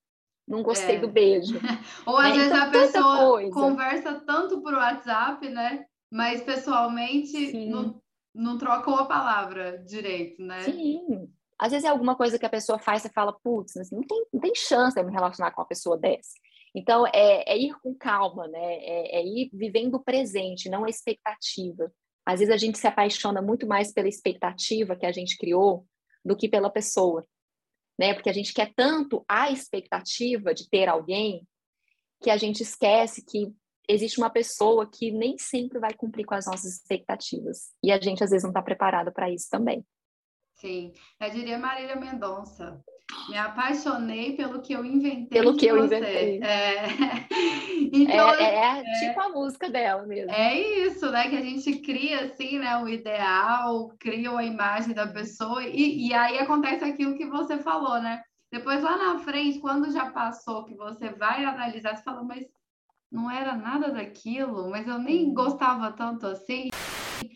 Não 0.47 0.61
gostei 0.61 0.97
é. 0.97 0.99
do 0.99 1.07
beijo. 1.07 1.59
Ou 2.05 2.17
às 2.17 2.29
né? 2.29 2.33
vezes 2.33 2.51
então, 2.51 2.61
a 2.61 2.69
pessoa 2.69 3.51
conversa 3.51 4.13
tanto 4.25 4.61
por 4.61 4.73
WhatsApp, 4.73 5.47
né? 5.49 5.85
Mas 6.11 6.41
pessoalmente 6.41 7.65
não, 7.67 8.01
não 8.33 8.57
trocou 8.57 8.95
a 8.95 9.05
palavra 9.05 9.77
direito, 9.79 10.43
né? 10.43 10.59
Sim. 10.61 11.29
Às 11.57 11.71
vezes 11.71 11.85
é 11.85 11.89
alguma 11.89 12.15
coisa 12.15 12.39
que 12.39 12.45
a 12.45 12.49
pessoa 12.49 12.79
faz, 12.79 13.03
você 13.03 13.09
fala, 13.09 13.31
putz, 13.31 13.75
não 13.91 14.01
tem, 14.01 14.25
não 14.33 14.41
tem 14.41 14.53
chance 14.55 14.95
de 14.95 15.03
me 15.03 15.11
relacionar 15.11 15.51
com 15.51 15.61
uma 15.61 15.67
pessoa 15.67 15.97
dessa. 15.97 16.33
Então, 16.73 17.05
é, 17.07 17.51
é 17.51 17.57
ir 17.57 17.73
com 17.81 17.93
calma, 17.93 18.47
né? 18.47 18.59
É, 18.59 19.19
é, 19.19 19.25
ir 19.25 19.49
vivendo 19.53 19.95
o 19.95 20.03
presente, 20.03 20.69
não 20.69 20.85
a 20.85 20.89
expectativa. 20.89 21.91
Às 22.25 22.39
vezes 22.39 22.53
a 22.53 22.57
gente 22.57 22.77
se 22.77 22.87
apaixona 22.87 23.41
muito 23.41 23.67
mais 23.67 23.91
pela 23.91 24.07
expectativa 24.07 24.95
que 24.95 25.05
a 25.05 25.11
gente 25.11 25.37
criou 25.37 25.85
do 26.23 26.35
que 26.35 26.47
pela 26.47 26.69
pessoa, 26.69 27.27
né? 27.99 28.13
Porque 28.13 28.29
a 28.29 28.33
gente 28.33 28.53
quer 28.53 28.71
tanto 28.75 29.25
a 29.27 29.51
expectativa 29.51 30.53
de 30.53 30.69
ter 30.69 30.87
alguém 30.87 31.45
que 32.21 32.29
a 32.29 32.37
gente 32.37 32.61
esquece 32.61 33.25
que 33.25 33.53
existe 33.89 34.19
uma 34.19 34.29
pessoa 34.29 34.89
que 34.89 35.11
nem 35.11 35.37
sempre 35.37 35.79
vai 35.79 35.93
cumprir 35.93 36.25
com 36.25 36.35
as 36.35 36.45
nossas 36.45 36.73
expectativas. 36.73 37.73
E 37.83 37.91
a 37.91 37.99
gente 37.99 38.23
às 38.23 38.29
vezes 38.29 38.43
não 38.43 38.51
está 38.51 38.61
preparado 38.61 39.11
para 39.11 39.29
isso 39.29 39.47
também. 39.49 39.85
Sim, 40.55 40.93
eu 41.19 41.29
diria 41.31 41.57
Marília 41.57 41.95
Mendonça. 41.95 42.83
Me 43.29 43.37
apaixonei 43.37 44.35
pelo 44.35 44.61
que 44.61 44.73
eu 44.73 44.85
inventei. 44.85 45.39
Pelo 45.39 45.55
que 45.55 45.65
eu 45.67 45.77
você. 45.77 45.97
inventei. 45.97 46.41
É. 46.51 46.87
Então, 47.93 48.29
é, 48.35 48.43
é, 48.43 48.79
é, 48.79 48.99
tipo 48.99 49.19
a 49.19 49.29
música 49.29 49.69
dela 49.69 50.05
mesmo. 50.05 50.31
É 50.31 50.57
isso, 50.57 51.11
né? 51.11 51.29
Que 51.29 51.35
a 51.35 51.41
gente 51.41 51.79
cria 51.79 52.25
assim, 52.25 52.59
né? 52.59 52.77
O 52.77 52.87
ideal, 52.87 53.93
cria 53.99 54.31
a 54.31 54.43
imagem 54.43 54.93
da 54.93 55.07
pessoa, 55.07 55.63
e, 55.63 56.07
e 56.07 56.13
aí 56.13 56.39
acontece 56.39 56.85
aquilo 56.85 57.17
que 57.17 57.25
você 57.25 57.57
falou, 57.57 58.01
né? 58.01 58.21
Depois 58.51 58.81
lá 58.81 58.97
na 58.97 59.19
frente, 59.19 59.59
quando 59.59 59.91
já 59.91 60.09
passou, 60.09 60.65
que 60.65 60.75
você 60.75 61.09
vai 61.09 61.43
analisar, 61.43 61.95
você 61.95 62.03
fala, 62.03 62.23
mas 62.23 62.45
não 63.11 63.29
era 63.29 63.55
nada 63.55 63.91
daquilo, 63.91 64.69
mas 64.69 64.87
eu 64.87 64.97
nem 64.97 65.33
gostava 65.33 65.91
tanto 65.91 66.27
assim. 66.27 66.69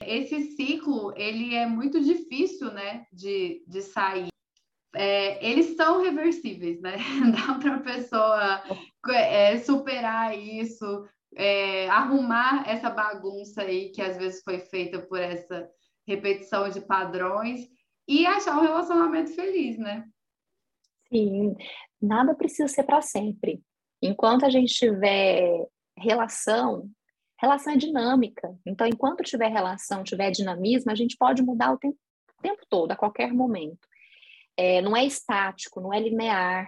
Esse 0.01 0.55
ciclo, 0.55 1.13
ele 1.15 1.53
é 1.53 1.65
muito 1.65 2.01
difícil, 2.01 2.71
né, 2.71 3.05
de, 3.11 3.63
de 3.67 3.81
sair 3.81 4.34
é, 4.95 5.45
eles 5.45 5.75
são 5.75 6.01
reversíveis, 6.01 6.81
né? 6.81 6.95
Dá 7.35 7.59
para 7.59 7.75
a 7.75 7.79
pessoa 7.81 8.63
é, 9.09 9.57
superar 9.59 10.37
isso, 10.37 11.07
é, 11.35 11.89
arrumar 11.89 12.67
essa 12.67 12.89
bagunça 12.89 13.61
aí 13.61 13.89
que 13.89 14.01
às 14.01 14.17
vezes 14.17 14.41
foi 14.43 14.59
feita 14.59 14.99
por 14.99 15.19
essa 15.19 15.69
repetição 16.07 16.69
de 16.69 16.81
padrões 16.81 17.67
e 18.07 18.25
achar 18.25 18.57
um 18.57 18.61
relacionamento 18.61 19.33
feliz, 19.33 19.77
né? 19.77 20.07
Sim, 21.09 21.55
nada 22.01 22.33
precisa 22.33 22.67
ser 22.67 22.83
para 22.83 23.01
sempre. 23.01 23.61
Enquanto 24.01 24.45
a 24.45 24.49
gente 24.49 24.73
tiver 24.73 25.67
relação, 25.97 26.89
relação 27.39 27.73
é 27.73 27.77
dinâmica. 27.77 28.55
Então, 28.65 28.85
enquanto 28.87 29.23
tiver 29.23 29.49
relação, 29.49 30.03
tiver 30.03 30.31
dinamismo, 30.31 30.91
a 30.91 30.95
gente 30.95 31.17
pode 31.17 31.41
mudar 31.41 31.73
o 31.73 31.77
tempo, 31.77 31.97
o 32.37 32.41
tempo 32.41 32.61
todo, 32.69 32.91
a 32.91 32.95
qualquer 32.95 33.33
momento 33.33 33.87
é, 34.57 34.81
não 34.81 34.95
é 34.95 35.05
estático, 35.05 35.81
não 35.81 35.93
é 35.93 35.99
linear, 35.99 36.67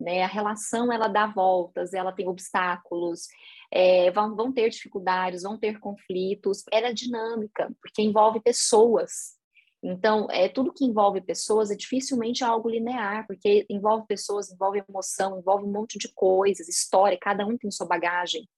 né? 0.00 0.22
A 0.22 0.26
relação 0.28 0.92
ela 0.92 1.08
dá 1.08 1.26
voltas, 1.26 1.92
ela 1.92 2.12
tem 2.12 2.28
obstáculos, 2.28 3.26
é, 3.70 4.10
vão, 4.10 4.34
vão 4.34 4.52
ter 4.52 4.70
dificuldades, 4.70 5.42
vão 5.42 5.58
ter 5.58 5.78
conflitos. 5.78 6.62
Ela 6.72 6.88
é 6.88 6.92
dinâmica, 6.92 7.70
porque 7.80 8.02
envolve 8.02 8.40
pessoas. 8.40 9.36
Então, 9.82 10.26
é, 10.30 10.48
tudo 10.48 10.72
que 10.72 10.84
envolve 10.84 11.20
pessoas 11.20 11.70
é 11.70 11.76
dificilmente 11.76 12.42
algo 12.42 12.68
linear, 12.68 13.26
porque 13.26 13.64
envolve 13.70 14.06
pessoas, 14.06 14.50
envolve 14.50 14.82
emoção, 14.88 15.38
envolve 15.38 15.64
um 15.64 15.72
monte 15.72 15.98
de 15.98 16.12
coisas, 16.12 16.68
história, 16.68 17.18
cada 17.20 17.46
um 17.46 17.56
tem 17.56 17.70
sua 17.70 17.86
bagagem. 17.86 18.48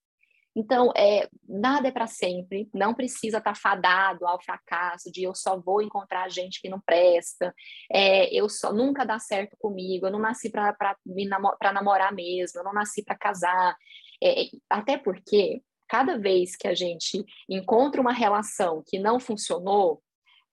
Então, 0.55 0.93
é, 0.97 1.29
nada 1.49 1.89
é 1.89 1.93
para 1.93 2.09
sempre, 2.09 2.69
não 2.75 2.93
precisa 2.93 3.39
estar 3.39 3.53
tá 3.53 3.59
fadado 3.59 4.27
ao 4.27 4.43
fracasso 4.43 5.11
de 5.13 5.23
eu 5.23 5.35
só 5.35 5.61
vou 5.61 5.81
encontrar 5.81 6.29
gente 6.29 6.61
que 6.61 6.69
não 6.69 6.81
presta, 6.81 7.55
é, 7.91 8.33
eu 8.35 8.49
só 8.49 8.73
nunca 8.73 9.05
dá 9.05 9.19
certo 9.19 9.57
comigo, 9.59 10.07
eu 10.07 10.11
não 10.11 10.19
nasci 10.19 10.51
para 10.51 10.77
namo 11.07 11.57
namorar 11.73 12.13
mesmo, 12.13 12.61
eu 12.61 12.65
não 12.65 12.73
nasci 12.73 13.05
para 13.05 13.17
casar. 13.17 13.77
É, 14.23 14.47
até 14.69 14.99
porque 14.99 15.63
cada 15.89 16.19
vez 16.19 16.57
que 16.57 16.69
a 16.69 16.75
gente 16.75 17.25
encontra 17.49 18.01
uma 18.01 18.13
relação 18.13 18.83
que 18.87 18.99
não 18.99 19.21
funcionou, 19.21 20.03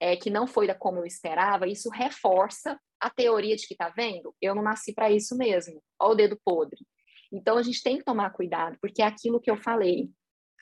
é, 0.00 0.16
que 0.16 0.30
não 0.30 0.46
foi 0.46 0.66
da 0.66 0.74
como 0.74 0.98
eu 0.98 1.06
esperava, 1.06 1.66
isso 1.66 1.90
reforça 1.90 2.78
a 3.00 3.10
teoria 3.10 3.56
de 3.56 3.66
que 3.66 3.76
tá 3.76 3.88
vendo, 3.88 4.34
eu 4.40 4.54
não 4.54 4.62
nasci 4.62 4.92
para 4.92 5.10
isso 5.10 5.36
mesmo. 5.36 5.82
Olha 5.98 6.12
o 6.12 6.14
dedo 6.14 6.40
podre. 6.44 6.78
Então 7.32 7.58
a 7.58 7.62
gente 7.62 7.82
tem 7.82 7.98
que 7.98 8.04
tomar 8.04 8.30
cuidado, 8.30 8.76
porque 8.80 9.02
é 9.02 9.06
aquilo 9.06 9.40
que 9.40 9.50
eu 9.50 9.56
falei. 9.56 10.10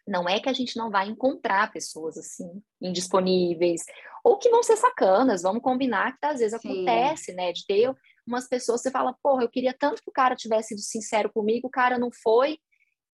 Não 0.06 0.28
é 0.28 0.38
que 0.38 0.48
a 0.48 0.52
gente 0.52 0.76
não 0.76 0.90
vai 0.90 1.08
encontrar 1.08 1.72
pessoas 1.72 2.16
assim, 2.16 2.62
indisponíveis, 2.80 3.82
ou 4.24 4.38
que 4.38 4.48
vão 4.48 4.62
ser 4.62 4.76
sacanas, 4.76 5.42
vamos 5.42 5.62
combinar 5.62 6.16
que 6.18 6.26
às 6.26 6.38
vezes 6.38 6.60
Sim. 6.60 6.68
acontece, 6.68 7.32
né? 7.32 7.52
De 7.52 7.64
ter 7.66 7.92
umas 8.26 8.48
pessoas, 8.48 8.82
você 8.82 8.90
fala, 8.90 9.16
porra, 9.22 9.44
eu 9.44 9.48
queria 9.48 9.74
tanto 9.76 10.02
que 10.02 10.10
o 10.10 10.12
cara 10.12 10.34
tivesse 10.34 10.68
sido 10.68 10.80
sincero 10.80 11.32
comigo, 11.32 11.68
o 11.68 11.70
cara 11.70 11.98
não 11.98 12.10
foi, 12.10 12.58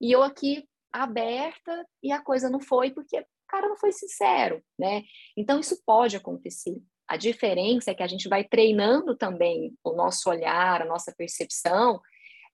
e 0.00 0.10
eu 0.10 0.22
aqui 0.22 0.66
aberta 0.92 1.86
e 2.02 2.12
a 2.12 2.20
coisa 2.20 2.50
não 2.50 2.60
foi 2.60 2.90
porque 2.90 3.18
o 3.18 3.24
cara 3.48 3.68
não 3.68 3.76
foi 3.76 3.92
sincero, 3.92 4.62
né? 4.78 5.02
Então 5.36 5.60
isso 5.60 5.80
pode 5.84 6.16
acontecer. 6.16 6.76
A 7.08 7.16
diferença 7.16 7.90
é 7.90 7.94
que 7.94 8.02
a 8.02 8.06
gente 8.06 8.28
vai 8.28 8.44
treinando 8.44 9.16
também 9.16 9.74
o 9.84 9.92
nosso 9.92 10.30
olhar, 10.30 10.80
a 10.80 10.86
nossa 10.86 11.14
percepção, 11.16 12.00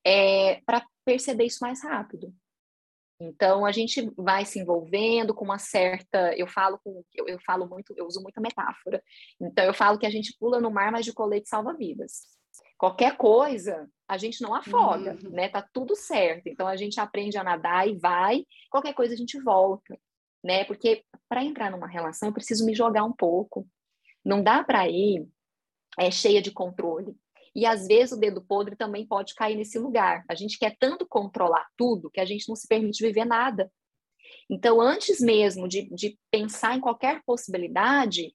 é, 0.04 0.60
para 0.66 0.84
perceber 1.04 1.44
isso 1.44 1.58
mais 1.62 1.82
rápido. 1.82 2.34
Então 3.20 3.66
a 3.66 3.72
gente 3.72 4.12
vai 4.16 4.44
se 4.44 4.60
envolvendo 4.60 5.34
com 5.34 5.44
uma 5.44 5.58
certa, 5.58 6.32
eu 6.36 6.46
falo 6.46 6.78
com, 6.84 7.04
eu, 7.14 7.26
eu, 7.26 7.38
falo 7.40 7.66
muito, 7.66 7.92
eu 7.96 8.06
uso 8.06 8.22
muita 8.22 8.40
metáfora. 8.40 9.02
Então 9.40 9.64
eu 9.64 9.74
falo 9.74 9.98
que 9.98 10.06
a 10.06 10.10
gente 10.10 10.36
pula 10.38 10.60
no 10.60 10.70
mar, 10.70 10.92
mas 10.92 11.04
de 11.04 11.12
colete 11.12 11.48
salva-vidas. 11.48 12.38
Qualquer 12.76 13.16
coisa, 13.16 13.90
a 14.06 14.16
gente 14.16 14.40
não 14.40 14.54
afoga, 14.54 15.18
uhum. 15.22 15.30
né? 15.30 15.48
Tá 15.48 15.66
tudo 15.72 15.96
certo. 15.96 16.46
Então 16.46 16.68
a 16.68 16.76
gente 16.76 17.00
aprende 17.00 17.36
a 17.36 17.42
nadar 17.42 17.88
e 17.88 17.98
vai. 17.98 18.44
Qualquer 18.70 18.94
coisa 18.94 19.14
a 19.14 19.16
gente 19.16 19.40
volta, 19.40 19.98
né? 20.44 20.64
Porque 20.64 21.04
para 21.28 21.42
entrar 21.42 21.72
numa 21.72 21.88
relação 21.88 22.28
eu 22.28 22.32
preciso 22.32 22.64
me 22.64 22.74
jogar 22.74 23.02
um 23.02 23.12
pouco. 23.12 23.66
Não 24.24 24.42
dá 24.42 24.62
para 24.62 24.88
ir 24.88 25.26
é, 25.98 26.08
cheia 26.12 26.40
de 26.40 26.52
controle. 26.52 27.16
E 27.58 27.66
às 27.66 27.88
vezes 27.88 28.12
o 28.12 28.16
dedo 28.16 28.40
podre 28.40 28.76
também 28.76 29.04
pode 29.04 29.34
cair 29.34 29.56
nesse 29.56 29.80
lugar. 29.80 30.24
A 30.28 30.34
gente 30.36 30.56
quer 30.56 30.76
tanto 30.78 31.04
controlar 31.04 31.66
tudo 31.76 32.08
que 32.08 32.20
a 32.20 32.24
gente 32.24 32.48
não 32.48 32.54
se 32.54 32.68
permite 32.68 33.04
viver 33.04 33.24
nada. 33.24 33.68
Então, 34.48 34.80
antes 34.80 35.20
mesmo 35.20 35.66
de, 35.66 35.92
de 35.92 36.16
pensar 36.30 36.76
em 36.76 36.80
qualquer 36.80 37.20
possibilidade, 37.26 38.32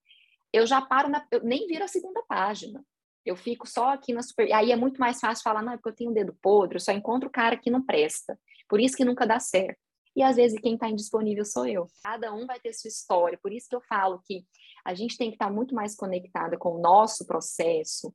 eu 0.52 0.68
já 0.68 0.82
paro, 0.82 1.08
na, 1.08 1.26
eu 1.32 1.42
nem 1.42 1.66
viro 1.68 1.86
a 1.86 1.88
segunda 1.88 2.22
página. 2.28 2.84
Eu 3.26 3.38
fico 3.38 3.66
só 3.66 3.92
aqui 3.92 4.12
na 4.12 4.22
super. 4.22 4.52
Aí 4.52 4.74
é 4.74 4.76
muito 4.76 5.00
mais 5.00 5.22
fácil 5.22 5.42
falar, 5.42 5.62
não, 5.62 5.72
é 5.72 5.78
porque 5.78 5.92
eu 5.92 5.96
tenho 5.96 6.12
o 6.12 6.14
dedo 6.14 6.38
podre, 6.42 6.76
eu 6.76 6.82
só 6.82 6.92
encontro 6.92 7.30
o 7.30 7.32
cara 7.32 7.56
que 7.56 7.72
não 7.72 7.82
presta. 7.82 8.38
Por 8.68 8.82
isso 8.82 8.98
que 8.98 9.06
nunca 9.06 9.26
dá 9.26 9.40
certo. 9.40 9.80
e 10.14 10.22
às 10.22 10.36
vezes 10.36 10.60
quem 10.60 10.74
está 10.74 10.90
indisponível 10.90 11.46
sou 11.46 11.66
eu. 11.66 11.88
Cada 12.04 12.34
um 12.34 12.46
vai 12.46 12.60
ter 12.60 12.74
sua 12.74 12.90
história, 12.90 13.40
por 13.42 13.54
isso 13.54 13.70
que 13.70 13.76
eu 13.78 13.82
falo 13.88 14.22
que 14.26 14.46
a 14.84 14.94
gente 14.94 15.18
tem 15.18 15.30
que 15.30 15.36
estar 15.36 15.48
tá 15.48 15.54
muito 15.54 15.74
mais 15.74 15.96
conectada 15.96 16.58
com 16.58 16.76
o 16.76 16.82
nosso 16.82 17.26
processo, 17.26 18.14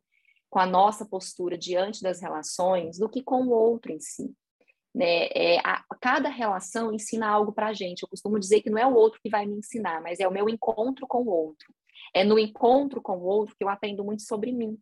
com 0.50 0.58
a 0.58 0.66
nossa 0.66 1.04
postura 1.04 1.58
diante 1.58 2.02
das 2.02 2.20
relações, 2.20 2.98
do 2.98 3.08
que 3.08 3.22
com 3.22 3.42
o 3.42 3.50
outro 3.50 3.92
em 3.92 4.00
si. 4.00 4.34
Né? 4.94 5.26
É, 5.34 5.58
a, 5.58 5.84
cada 6.00 6.28
relação 6.28 6.92
ensina 6.92 7.28
algo 7.28 7.52
para 7.52 7.68
a 7.68 7.72
gente. 7.72 8.02
Eu 8.02 8.08
costumo 8.08 8.38
dizer 8.38 8.62
que 8.62 8.70
não 8.70 8.78
é 8.78 8.86
o 8.86 8.94
outro 8.94 9.20
que 9.22 9.30
vai 9.30 9.46
me 9.46 9.56
ensinar, 9.56 10.00
mas 10.00 10.20
é 10.20 10.26
o 10.26 10.32
meu 10.32 10.48
encontro 10.48 11.06
com 11.06 11.22
o 11.22 11.28
outro. 11.28 11.72
É 12.14 12.24
no 12.24 12.38
encontro 12.38 13.02
com 13.02 13.16
o 13.18 13.24
outro 13.24 13.54
que 13.56 13.64
eu 13.64 13.68
aprendo 13.68 14.04
muito 14.04 14.22
sobre 14.22 14.52
mim. 14.52 14.78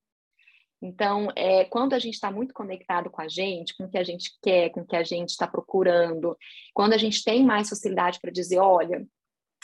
Então, 0.81 1.29
é, 1.35 1.65
quando 1.65 1.95
a 1.95 1.99
gente 1.99 2.15
está 2.15 2.31
muito 2.31 2.53
conectado 2.53 3.11
com 3.11 3.21
a 3.21 3.29
gente, 3.29 3.75
com 3.77 3.85
o 3.85 3.91
que 3.91 3.99
a 3.99 4.05
gente 4.05 4.31
quer, 4.43 4.71
com 4.71 4.83
o 4.83 4.87
que 4.87 4.95
a 4.95 5.03
gente 5.03 5.31
está 5.31 5.47
procurando, 5.47 6.37
quando 6.75 6.93
a 6.93 6.99
gente 6.99 7.25
tem 7.25 7.45
mais 7.45 7.69
facilidade 7.69 8.21
para 8.21 8.31
dizer, 8.31 8.59
olha, 8.59 9.07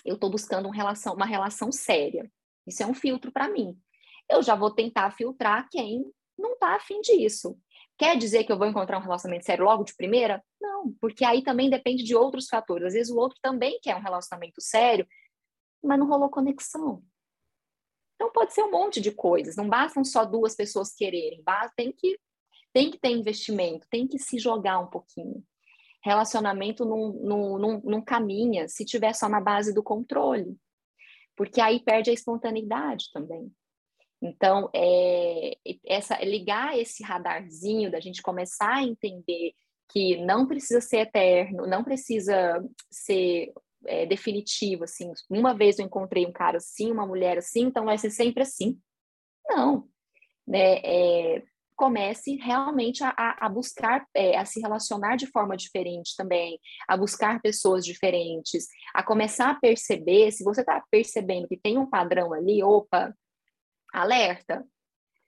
eu 0.04 0.14
estou 0.14 0.30
buscando 0.30 0.70
relação, 0.70 1.14
uma 1.14 1.26
relação 1.26 1.70
séria, 1.70 2.30
isso 2.66 2.82
é 2.82 2.86
um 2.86 2.94
filtro 2.94 3.30
para 3.30 3.48
mim. 3.48 3.78
Eu 4.30 4.42
já 4.42 4.54
vou 4.54 4.70
tentar 4.70 5.10
filtrar 5.10 5.68
quem 5.70 6.04
não 6.38 6.54
está 6.54 6.74
afim 6.74 7.00
disso. 7.00 7.58
Quer 7.98 8.16
dizer 8.16 8.44
que 8.44 8.52
eu 8.52 8.58
vou 8.58 8.66
encontrar 8.66 8.98
um 8.98 9.02
relacionamento 9.02 9.44
sério 9.44 9.64
logo 9.64 9.84
de 9.84 9.94
primeira? 9.94 10.42
Não, 10.60 10.92
porque 11.00 11.24
aí 11.24 11.42
também 11.42 11.70
depende 11.70 12.02
de 12.02 12.16
outros 12.16 12.48
fatores. 12.48 12.88
Às 12.88 12.94
vezes 12.94 13.12
o 13.12 13.18
outro 13.18 13.38
também 13.40 13.78
quer 13.80 13.94
um 13.94 14.00
relacionamento 14.00 14.60
sério, 14.60 15.06
mas 15.82 15.98
não 15.98 16.08
rolou 16.08 16.28
conexão. 16.28 17.02
Então 18.14 18.30
pode 18.32 18.54
ser 18.54 18.62
um 18.62 18.70
monte 18.70 19.00
de 19.00 19.10
coisas, 19.10 19.56
não 19.56 19.68
bastam 19.68 20.04
só 20.04 20.24
duas 20.24 20.54
pessoas 20.54 20.94
quererem, 20.94 21.42
tem 21.76 21.92
que, 21.92 22.18
tem 22.72 22.90
que 22.90 22.98
ter 22.98 23.10
investimento, 23.10 23.86
tem 23.90 24.06
que 24.06 24.18
se 24.18 24.38
jogar 24.38 24.78
um 24.78 24.86
pouquinho. 24.86 25.44
Relacionamento 26.04 26.84
não, 26.84 27.80
não, 27.82 28.02
caminha 28.02 28.68
se 28.68 28.84
tiver 28.84 29.12
só 29.12 29.28
na 29.28 29.40
base 29.40 29.72
do 29.72 29.82
controle, 29.82 30.56
porque 31.36 31.60
aí 31.60 31.80
perde 31.80 32.10
a 32.10 32.12
espontaneidade 32.12 33.10
também. 33.12 33.52
Então, 34.22 34.70
é, 34.72 35.56
essa, 35.84 36.16
ligar 36.24 36.78
esse 36.78 37.02
radarzinho 37.02 37.90
da 37.90 37.98
gente 37.98 38.22
começar 38.22 38.76
a 38.76 38.82
entender 38.84 39.52
que 39.90 40.16
não 40.24 40.46
precisa 40.46 40.80
ser 40.80 40.98
eterno, 40.98 41.66
não 41.66 41.82
precisa 41.82 42.64
ser 42.88 43.52
é, 43.84 44.06
definitivo, 44.06 44.84
assim, 44.84 45.12
uma 45.28 45.52
vez 45.52 45.78
eu 45.78 45.84
encontrei 45.84 46.24
um 46.24 46.32
cara 46.32 46.58
assim, 46.58 46.92
uma 46.92 47.04
mulher 47.04 47.36
assim, 47.36 47.62
então 47.62 47.84
vai 47.84 47.98
ser 47.98 48.10
sempre 48.10 48.42
assim. 48.42 48.78
Não, 49.48 49.88
né? 50.46 50.78
É, 50.84 51.42
comece 51.74 52.36
realmente 52.36 53.02
a, 53.02 53.12
a 53.16 53.48
buscar, 53.48 54.06
é, 54.14 54.38
a 54.38 54.44
se 54.44 54.60
relacionar 54.60 55.16
de 55.16 55.26
forma 55.26 55.56
diferente 55.56 56.14
também, 56.16 56.60
a 56.86 56.96
buscar 56.96 57.42
pessoas 57.42 57.84
diferentes, 57.84 58.68
a 58.94 59.02
começar 59.02 59.50
a 59.50 59.54
perceber, 59.56 60.30
se 60.30 60.44
você 60.44 60.60
está 60.60 60.80
percebendo 60.90 61.48
que 61.48 61.56
tem 61.56 61.78
um 61.78 61.90
padrão 61.90 62.32
ali, 62.32 62.62
opa, 62.62 63.12
alerta, 63.92 64.64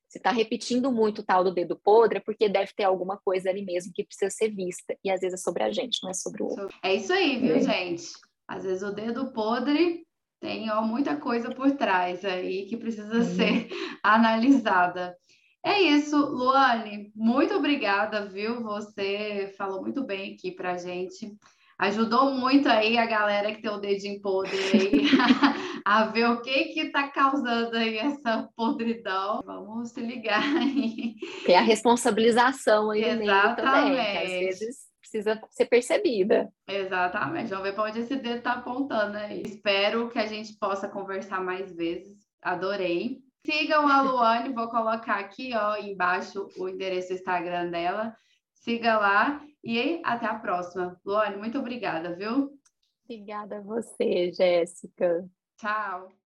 você 0.08 0.18
está 0.18 0.30
repetindo 0.30 0.92
muito 0.92 1.20
o 1.20 1.24
tal 1.24 1.42
do 1.42 1.52
dedo 1.52 1.76
podre, 1.76 2.18
é 2.18 2.20
porque 2.20 2.48
deve 2.48 2.72
ter 2.72 2.84
alguma 2.84 3.18
coisa 3.18 3.50
ali 3.50 3.64
mesmo 3.64 3.92
que 3.92 4.04
precisa 4.04 4.30
ser 4.30 4.48
vista. 4.48 4.96
E 5.02 5.10
às 5.10 5.20
vezes 5.20 5.40
é 5.40 5.42
sobre 5.42 5.64
a 5.64 5.72
gente, 5.72 5.98
não 6.02 6.10
é 6.10 6.14
sobre 6.14 6.42
o 6.42 6.46
outro. 6.46 6.68
É 6.82 6.94
isso 6.94 7.12
aí, 7.12 7.40
viu, 7.40 7.56
é. 7.56 7.60
gente? 7.60 8.12
Às 8.46 8.62
vezes 8.62 8.82
o 8.82 8.92
dedo 8.92 9.32
podre 9.32 10.06
tem 10.40 10.70
ó, 10.70 10.82
muita 10.82 11.16
coisa 11.16 11.50
por 11.52 11.72
trás 11.72 12.24
aí 12.24 12.66
que 12.66 12.76
precisa 12.76 13.16
uhum. 13.16 13.24
ser 13.24 13.68
analisada. 14.04 15.16
É 15.64 15.80
isso, 15.80 16.16
Luane, 16.16 17.10
muito 17.16 17.54
obrigada, 17.54 18.26
viu? 18.26 18.62
Você 18.62 19.52
falou 19.56 19.80
muito 19.80 20.04
bem 20.04 20.34
aqui 20.34 20.52
pra 20.52 20.76
gente. 20.76 21.34
Ajudou 21.78 22.34
muito 22.34 22.68
aí 22.68 22.98
a 22.98 23.06
galera 23.06 23.52
que 23.52 23.62
tem 23.62 23.70
o 23.70 23.78
dedinho 23.78 24.20
podre 24.20 24.56
aí 24.56 25.08
a 25.86 26.06
ver 26.06 26.28
o 26.30 26.40
que 26.40 26.64
que 26.66 26.90
tá 26.90 27.08
causando 27.08 27.76
aí 27.76 27.98
essa 27.98 28.48
podridão. 28.56 29.42
Vamos 29.44 29.90
se 29.90 30.00
ligar 30.00 30.42
aí. 30.42 31.16
Tem 31.44 31.56
a 31.56 31.60
responsabilização 31.60 32.90
aí 32.90 33.04
Exatamente. 33.04 33.56
também, 33.56 33.94
que 33.94 34.18
às 34.18 34.30
vezes 34.30 34.76
precisa 35.00 35.40
ser 35.50 35.66
percebida. 35.66 36.50
Exatamente. 36.66 37.50
Vamos 37.50 37.64
ver 37.64 37.74
para 37.74 37.84
onde 37.84 38.00
esse 38.00 38.16
dedo 38.16 38.38
está 38.38 38.54
apontando 38.54 39.16
aí. 39.16 39.42
Espero 39.42 40.08
que 40.08 40.18
a 40.18 40.26
gente 40.26 40.56
possa 40.58 40.88
conversar 40.88 41.42
mais 41.42 41.72
vezes. 41.74 42.18
Adorei. 42.42 43.22
Sigam 43.46 43.86
a 43.86 44.00
Luane, 44.00 44.54
vou 44.54 44.70
colocar 44.70 45.16
aqui 45.16 45.54
ó, 45.54 45.76
embaixo 45.76 46.48
o 46.56 46.66
endereço 46.66 47.08
do 47.08 47.14
Instagram 47.14 47.70
dela. 47.70 48.16
Siga 48.54 48.98
lá 48.98 49.44
e 49.62 50.00
até 50.02 50.24
a 50.24 50.38
próxima. 50.38 50.98
Luane, 51.04 51.36
muito 51.36 51.58
obrigada, 51.58 52.16
viu? 52.16 52.50
Obrigada 53.04 53.58
a 53.58 53.60
você, 53.60 54.32
Jéssica. 54.32 55.28
Tchau. 55.56 56.14